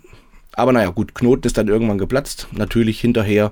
aber 0.54 0.72
naja, 0.72 0.90
gut, 0.90 1.16
Knoten 1.16 1.48
ist 1.48 1.58
dann 1.58 1.68
irgendwann 1.68 1.98
geplatzt. 1.98 2.48
Natürlich 2.52 3.00
hinterher 3.00 3.52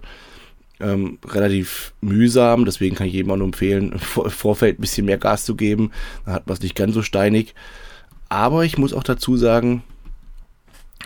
ähm, 0.79 1.19
relativ 1.25 1.93
mühsam, 2.01 2.65
deswegen 2.65 2.95
kann 2.95 3.07
ich 3.07 3.13
jedem 3.13 3.31
auch 3.31 3.37
nur 3.37 3.47
empfehlen, 3.47 3.93
im 3.93 3.99
Vorfeld 3.99 4.79
ein 4.79 4.81
bisschen 4.81 5.05
mehr 5.05 5.17
Gas 5.17 5.45
zu 5.45 5.55
geben. 5.55 5.91
Dann 6.25 6.33
hat 6.33 6.47
man 6.47 6.53
es 6.53 6.61
nicht 6.61 6.75
ganz 6.75 6.93
so 6.93 7.01
steinig. 7.01 7.55
Aber 8.29 8.65
ich 8.65 8.77
muss 8.77 8.93
auch 8.93 9.03
dazu 9.03 9.37
sagen, 9.37 9.83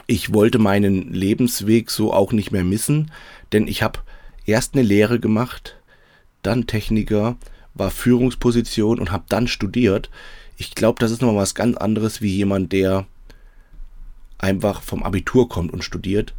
ich 0.05 0.33
wollte 0.33 0.59
meinen 0.59 1.13
Lebensweg 1.13 1.91
so 1.91 2.13
auch 2.13 2.31
nicht 2.31 2.51
mehr 2.51 2.63
missen, 2.63 3.11
denn 3.51 3.67
ich 3.67 3.83
habe 3.83 3.99
erst 4.45 4.73
eine 4.73 4.83
Lehre 4.83 5.19
gemacht, 5.19 5.77
dann 6.43 6.67
Techniker, 6.67 7.35
war 7.73 7.91
Führungsposition 7.91 8.99
und 8.99 9.11
habe 9.11 9.25
dann 9.27 9.47
studiert. 9.47 10.09
Ich 10.57 10.75
glaube, 10.75 10.99
das 10.99 11.11
ist 11.11 11.21
nochmal 11.21 11.43
was 11.43 11.55
ganz 11.55 11.77
anderes 11.77 12.21
wie 12.21 12.35
jemand, 12.35 12.73
der 12.73 13.05
einfach 14.39 14.81
vom 14.81 15.03
Abitur 15.03 15.47
kommt 15.47 15.71
und 15.71 15.83
studiert. 15.83 16.33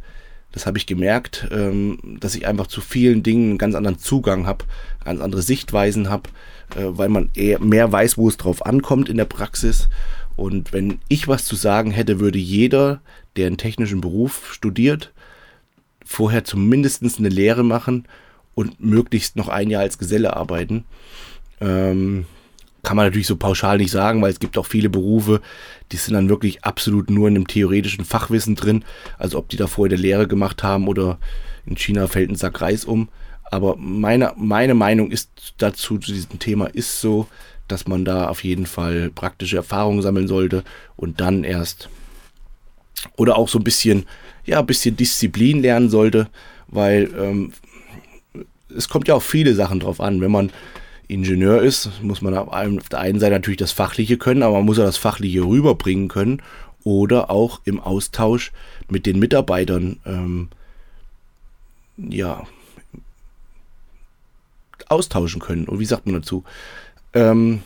Das 0.51 0.65
habe 0.65 0.77
ich 0.77 0.85
gemerkt, 0.85 1.47
ähm, 1.51 2.17
dass 2.19 2.35
ich 2.35 2.47
einfach 2.47 2.67
zu 2.67 2.81
vielen 2.81 3.23
Dingen 3.23 3.51
einen 3.51 3.57
ganz 3.57 3.75
anderen 3.75 3.99
Zugang 3.99 4.45
habe, 4.45 4.65
ganz 5.05 5.21
andere 5.21 5.41
Sichtweisen 5.41 6.09
habe, 6.09 6.29
äh, 6.75 6.85
weil 6.85 7.09
man 7.09 7.29
eher 7.35 7.59
mehr 7.59 7.91
weiß, 7.91 8.17
wo 8.17 8.27
es 8.27 8.37
drauf 8.37 8.65
ankommt 8.65 9.09
in 9.09 9.17
der 9.17 9.25
Praxis. 9.25 9.89
Und 10.35 10.73
wenn 10.73 10.99
ich 11.07 11.27
was 11.27 11.45
zu 11.45 11.55
sagen 11.55 11.91
hätte, 11.91 12.19
würde 12.19 12.39
jeder, 12.39 13.01
der 13.35 13.47
einen 13.47 13.57
technischen 13.57 14.01
Beruf 14.01 14.53
studiert, 14.53 15.13
vorher 16.03 16.43
zumindest 16.43 17.03
eine 17.03 17.29
Lehre 17.29 17.63
machen 17.63 18.07
und 18.55 18.79
möglichst 18.83 19.35
noch 19.35 19.47
ein 19.47 19.69
Jahr 19.69 19.83
als 19.83 19.97
Geselle 19.97 20.35
arbeiten. 20.35 20.85
Ähm, 21.61 22.25
kann 22.83 22.95
man 22.95 23.05
natürlich 23.05 23.27
so 23.27 23.35
pauschal 23.35 23.77
nicht 23.77 23.91
sagen, 23.91 24.21
weil 24.21 24.31
es 24.31 24.39
gibt 24.39 24.57
auch 24.57 24.65
viele 24.65 24.89
Berufe, 24.89 25.41
die 25.91 25.97
sind 25.97 26.13
dann 26.13 26.29
wirklich 26.29 26.63
absolut 26.63 27.09
nur 27.09 27.27
in 27.27 27.35
einem 27.35 27.47
theoretischen 27.47 28.05
Fachwissen 28.05 28.55
drin. 28.55 28.83
Also 29.17 29.37
ob 29.37 29.49
die 29.49 29.57
da 29.57 29.67
vorher 29.67 29.93
eine 29.93 30.01
Lehre 30.01 30.27
gemacht 30.27 30.63
haben 30.63 30.87
oder 30.87 31.19
in 31.65 31.77
China 31.77 32.07
fällt 32.07 32.29
ein 32.29 32.35
Sack 32.35 32.61
Reis 32.61 32.85
um. 32.85 33.09
Aber 33.51 33.75
meine, 33.77 34.33
meine 34.37 34.75
Meinung 34.75 35.11
ist 35.11 35.29
dazu, 35.57 35.97
zu 35.97 36.11
diesem 36.11 36.39
Thema 36.39 36.67
ist 36.67 37.01
so, 37.01 37.27
dass 37.67 37.87
man 37.87 38.05
da 38.05 38.29
auf 38.29 38.43
jeden 38.43 38.65
Fall 38.65 39.11
praktische 39.13 39.57
Erfahrungen 39.57 40.01
sammeln 40.01 40.27
sollte 40.27 40.63
und 40.95 41.19
dann 41.19 41.43
erst 41.43 41.89
oder 43.15 43.37
auch 43.37 43.47
so 43.47 43.59
ein 43.59 43.63
bisschen, 43.63 44.05
ja, 44.45 44.59
ein 44.59 44.65
bisschen 44.65 44.97
Disziplin 44.97 45.61
lernen 45.61 45.89
sollte, 45.89 46.27
weil 46.67 47.09
ähm, 47.17 47.53
es 48.75 48.89
kommt 48.89 49.07
ja 49.07 49.15
auf 49.15 49.23
viele 49.23 49.55
Sachen 49.55 49.79
drauf 49.79 50.01
an. 50.01 50.21
Wenn 50.21 50.31
man 50.31 50.51
Ingenieur 51.09 51.63
ist, 51.63 52.03
muss 52.03 52.21
man 52.21 52.37
auf 52.37 52.89
der 52.89 52.99
einen 52.99 53.19
Seite 53.19 53.33
natürlich 53.33 53.57
das 53.57 53.71
Fachliche 53.71 54.17
können, 54.17 54.43
aber 54.43 54.57
man 54.57 54.65
muss 54.65 54.77
ja 54.77 54.83
das 54.83 54.97
Fachliche 54.97 55.41
rüberbringen 55.41 56.07
können 56.07 56.43
oder 56.83 57.31
auch 57.31 57.61
im 57.65 57.79
Austausch 57.79 58.51
mit 58.89 59.07
den 59.07 59.17
Mitarbeitern, 59.17 59.99
ähm, 60.05 60.49
ja, 61.97 62.45
austauschen 64.87 65.41
können. 65.41 65.67
Und 65.67 65.79
wie 65.79 65.85
sagt 65.85 66.05
man 66.05 66.13
dazu? 66.13 66.43
Ähm, 67.13 67.63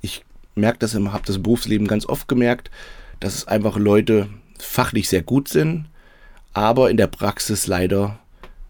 ich 0.00 0.24
merke 0.56 0.80
das, 0.80 0.94
habe 0.94 1.22
das 1.24 1.36
im 1.36 1.44
Berufsleben 1.44 1.86
ganz 1.86 2.04
oft 2.04 2.26
gemerkt, 2.26 2.72
dass 3.20 3.36
es 3.36 3.46
einfach 3.46 3.76
Leute 3.76 4.28
fachlich 4.58 5.08
sehr 5.08 5.22
gut 5.22 5.48
sind, 5.48 5.86
aber 6.52 6.90
in 6.90 6.96
der 6.96 7.06
Praxis 7.06 7.68
leider 7.68 8.18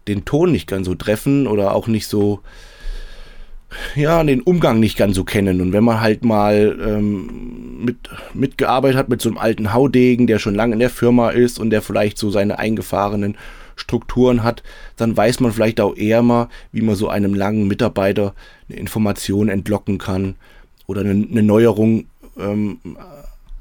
den 0.07 0.23
Ton 0.23 0.51
nicht 0.51 0.67
ganz 0.67 0.85
so 0.85 0.93
treffen 0.93 1.47
oder 1.47 1.73
auch 1.73 1.87
nicht 1.87 2.05
so, 2.05 2.41
ja, 3.95 4.23
den 4.23 4.41
Umgang 4.41 4.79
nicht 4.79 4.97
ganz 4.97 5.15
so 5.15 5.23
kennen. 5.23 5.61
Und 5.61 5.73
wenn 5.73 5.83
man 5.83 6.01
halt 6.01 6.23
mal 6.23 6.77
ähm, 6.81 7.83
mit, 7.83 7.97
mitgearbeitet 8.33 8.97
hat 8.97 9.09
mit 9.09 9.21
so 9.21 9.29
einem 9.29 9.37
alten 9.37 9.73
Haudegen, 9.73 10.27
der 10.27 10.39
schon 10.39 10.55
lange 10.55 10.73
in 10.73 10.79
der 10.79 10.89
Firma 10.89 11.29
ist 11.29 11.59
und 11.59 11.69
der 11.69 11.81
vielleicht 11.81 12.17
so 12.17 12.29
seine 12.29 12.59
eingefahrenen 12.59 13.37
Strukturen 13.75 14.43
hat, 14.43 14.63
dann 14.97 15.15
weiß 15.15 15.39
man 15.39 15.51
vielleicht 15.51 15.79
auch 15.81 15.95
eher 15.95 16.21
mal, 16.21 16.49
wie 16.71 16.81
man 16.81 16.95
so 16.95 17.09
einem 17.09 17.33
langen 17.33 17.67
Mitarbeiter 17.67 18.33
eine 18.69 18.77
Information 18.77 19.49
entlocken 19.49 19.97
kann 19.97 20.35
oder 20.87 21.01
eine, 21.01 21.11
eine 21.11 21.43
Neuerung 21.43 22.05
ähm, 22.37 22.79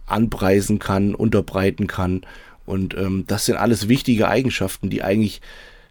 anpreisen 0.07 0.79
kann, 0.79 1.15
unterbreiten 1.15 1.87
kann. 1.87 2.23
Und 2.67 2.95
ähm, 2.95 3.25
das 3.27 3.47
sind 3.47 3.57
alles 3.57 3.89
wichtige 3.89 4.29
Eigenschaften, 4.29 4.91
die 4.91 5.03
eigentlich 5.03 5.41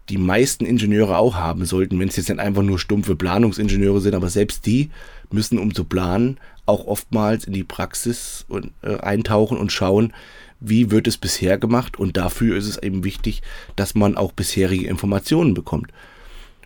die 0.09 0.17
meisten 0.17 0.65
Ingenieure 0.65 1.17
auch 1.17 1.35
haben 1.35 1.65
sollten, 1.65 1.99
wenn 1.99 2.09
es 2.09 2.15
jetzt 2.15 2.29
nicht 2.29 2.39
einfach 2.39 2.63
nur 2.63 2.79
stumpfe 2.79 3.15
Planungsingenieure 3.15 4.01
sind, 4.01 4.15
aber 4.15 4.29
selbst 4.29 4.65
die 4.65 4.89
müssen, 5.31 5.59
um 5.59 5.73
zu 5.73 5.83
planen, 5.83 6.37
auch 6.65 6.85
oftmals 6.85 7.45
in 7.45 7.53
die 7.53 7.63
Praxis 7.63 8.45
und, 8.47 8.71
äh, 8.81 8.97
eintauchen 8.97 9.57
und 9.57 9.71
schauen, 9.71 10.13
wie 10.59 10.91
wird 10.91 11.07
es 11.07 11.17
bisher 11.17 11.57
gemacht 11.57 11.97
und 11.97 12.17
dafür 12.17 12.57
ist 12.57 12.67
es 12.67 12.77
eben 12.77 13.03
wichtig, 13.03 13.41
dass 13.75 13.95
man 13.95 14.17
auch 14.17 14.31
bisherige 14.31 14.87
Informationen 14.87 15.53
bekommt. 15.53 15.91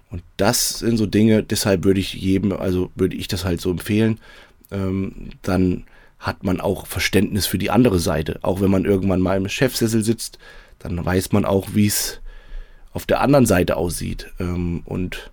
Und 0.10 0.24
das 0.38 0.80
sind 0.80 0.98
so 0.98 1.06
Dinge, 1.06 1.44
deshalb 1.44 1.84
würde 1.84 2.00
ich 2.00 2.14
jedem, 2.14 2.54
also 2.54 2.92
würde 2.96 3.16
ich 3.16 3.28
das 3.28 3.46
halt 3.46 3.62
so 3.62 3.72
empfehlen, 3.72 4.20
ähm, 4.72 5.30
dann 5.42 5.86
hat 6.20 6.44
man 6.44 6.62
auch 6.62 6.88
Verständnis 6.88 7.46
für 7.46 7.58
die 7.58 7.70
andere 7.70 8.00
Seite. 8.00 8.40
Auch 8.44 8.62
wenn 8.62 8.72
man 8.72 8.86
irgendwann 8.86 9.22
mal 9.22 9.38
im 9.38 9.50
Chefsessel 9.50 10.04
sitzt, 10.04 10.40
dann 10.80 11.04
weiß 11.04 11.32
man 11.34 11.46
auch, 11.46 11.70
wie 11.74 11.88
es 11.88 12.22
auf 12.94 13.06
der 13.06 13.22
anderen 13.22 13.46
Seite 13.46 13.76
aussieht. 13.76 14.32
Ähm, 14.40 14.82
und 14.86 15.32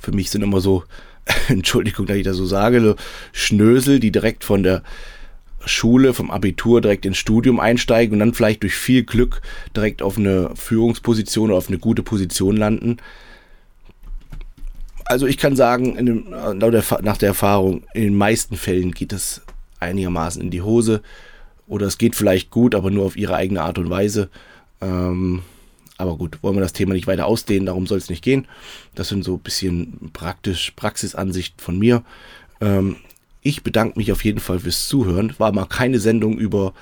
für 0.00 0.12
mich 0.12 0.30
sind 0.30 0.42
immer 0.42 0.60
so, 0.60 0.84
Entschuldigung, 1.48 2.06
dass 2.06 2.16
ich 2.16 2.24
das 2.24 2.36
so 2.36 2.46
sage, 2.46 2.80
so 2.80 2.96
Schnösel, 3.32 4.00
die 4.00 4.12
direkt 4.12 4.44
von 4.44 4.62
der 4.62 4.82
Schule, 5.64 6.14
vom 6.14 6.30
Abitur 6.30 6.80
direkt 6.80 7.04
ins 7.06 7.18
Studium 7.18 7.58
einsteigen 7.58 8.14
und 8.14 8.20
dann 8.20 8.34
vielleicht 8.34 8.62
durch 8.62 8.74
viel 8.74 9.02
Glück 9.02 9.42
direkt 9.74 10.00
auf 10.00 10.16
eine 10.16 10.50
Führungsposition 10.54 11.50
oder 11.50 11.58
auf 11.58 11.68
eine 11.68 11.78
gute 11.78 12.02
Position 12.02 12.56
landen. 12.56 12.98
Also 15.04 15.26
ich 15.26 15.38
kann 15.38 15.56
sagen, 15.56 15.96
dem, 16.04 16.30
nach 16.30 17.16
der 17.16 17.28
Erfahrung, 17.28 17.84
in 17.94 18.02
den 18.02 18.16
meisten 18.16 18.56
Fällen 18.56 18.92
geht 18.92 19.12
es 19.12 19.42
einigermaßen 19.80 20.42
in 20.42 20.50
die 20.50 20.62
Hose. 20.62 21.02
Oder 21.68 21.86
es 21.86 21.98
geht 21.98 22.14
vielleicht 22.14 22.50
gut, 22.50 22.74
aber 22.74 22.90
nur 22.90 23.04
auf 23.04 23.16
ihre 23.16 23.34
eigene 23.34 23.62
Art 23.62 23.78
und 23.78 23.90
Weise. 23.90 24.30
Ähm, 24.80 25.42
aber 25.98 26.16
gut, 26.16 26.42
wollen 26.42 26.56
wir 26.56 26.60
das 26.60 26.72
Thema 26.72 26.94
nicht 26.94 27.06
weiter 27.06 27.26
ausdehnen, 27.26 27.66
darum 27.66 27.86
soll 27.86 27.98
es 27.98 28.10
nicht 28.10 28.22
gehen. 28.22 28.46
Das 28.94 29.08
sind 29.08 29.24
so 29.24 29.34
ein 29.34 29.40
bisschen 29.40 30.10
praktisch 30.12 30.72
Praxisansicht 30.72 31.60
von 31.60 31.78
mir. 31.78 32.02
Ähm, 32.60 32.96
ich 33.42 33.62
bedanke 33.62 33.98
mich 33.98 34.12
auf 34.12 34.24
jeden 34.24 34.40
Fall 34.40 34.60
fürs 34.60 34.88
Zuhören. 34.88 35.34
War 35.38 35.52
mal 35.52 35.66
keine 35.66 36.00
Sendung 36.00 36.36
über 36.36 36.74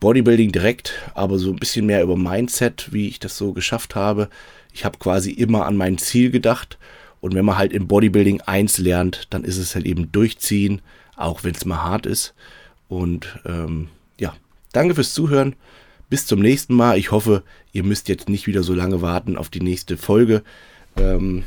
Bodybuilding 0.00 0.52
direkt, 0.52 0.94
aber 1.14 1.38
so 1.38 1.50
ein 1.50 1.56
bisschen 1.56 1.86
mehr 1.86 2.02
über 2.02 2.16
Mindset, 2.16 2.92
wie 2.92 3.08
ich 3.08 3.20
das 3.20 3.36
so 3.36 3.52
geschafft 3.52 3.94
habe. 3.94 4.28
Ich 4.72 4.84
habe 4.84 4.98
quasi 4.98 5.30
immer 5.30 5.66
an 5.66 5.76
mein 5.76 5.98
Ziel 5.98 6.30
gedacht. 6.30 6.78
Und 7.20 7.34
wenn 7.34 7.44
man 7.44 7.56
halt 7.56 7.72
im 7.72 7.86
Bodybuilding 7.86 8.40
eins 8.40 8.78
lernt, 8.78 9.28
dann 9.30 9.44
ist 9.44 9.58
es 9.58 9.74
halt 9.76 9.86
eben 9.86 10.10
durchziehen, 10.10 10.80
auch 11.14 11.44
wenn 11.44 11.54
es 11.54 11.64
mal 11.64 11.82
hart 11.82 12.06
ist. 12.06 12.34
Und 12.88 13.38
ähm, 13.46 13.88
ja, 14.18 14.34
danke 14.72 14.96
fürs 14.96 15.14
Zuhören. 15.14 15.54
Bis 16.12 16.26
zum 16.26 16.40
nächsten 16.40 16.74
Mal. 16.74 16.98
Ich 16.98 17.10
hoffe, 17.10 17.42
ihr 17.72 17.84
müsst 17.84 18.06
jetzt 18.10 18.28
nicht 18.28 18.46
wieder 18.46 18.62
so 18.62 18.74
lange 18.74 19.00
warten 19.00 19.38
auf 19.38 19.48
die 19.48 19.62
nächste 19.62 19.96
Folge. 19.96 20.42
Ähm, 20.94 21.44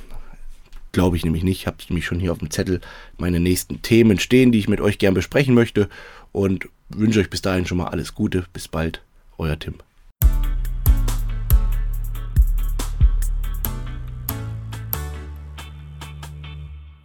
Glaube 0.92 1.18
ich 1.18 1.24
nämlich 1.24 1.44
nicht. 1.44 1.60
Ich 1.60 1.68
habe 1.68 1.78
nämlich 1.88 2.08
schon 2.08 2.20
hier 2.20 2.32
auf 2.32 2.40
dem 2.40 2.50
Zettel 2.50 2.82
meine 3.20 3.40
nächsten 3.40 3.84
Themen 3.84 4.18
stehen, 4.18 4.52
die 4.52 4.58
ich 4.58 4.68
mit 4.68 4.82
euch 4.82 4.98
gern 4.98 5.14
besprechen 5.14 5.54
möchte. 5.54 5.88
Und 6.32 6.68
wünsche 6.90 7.20
euch 7.20 7.30
bis 7.30 7.44
dahin 7.44 7.68
schon 7.68 7.78
mal 7.78 7.90
alles 7.90 8.16
Gute. 8.16 8.46
Bis 8.54 8.68
bald. 8.68 9.04
Euer 9.38 9.60
Tim. 9.60 9.76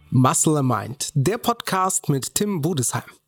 Muscle 0.09 0.63
Mind, 0.63 1.11
der 1.13 1.37
Podcast 1.37 2.09
mit 2.09 2.33
Tim 2.33 2.61
Budesheim. 2.61 3.20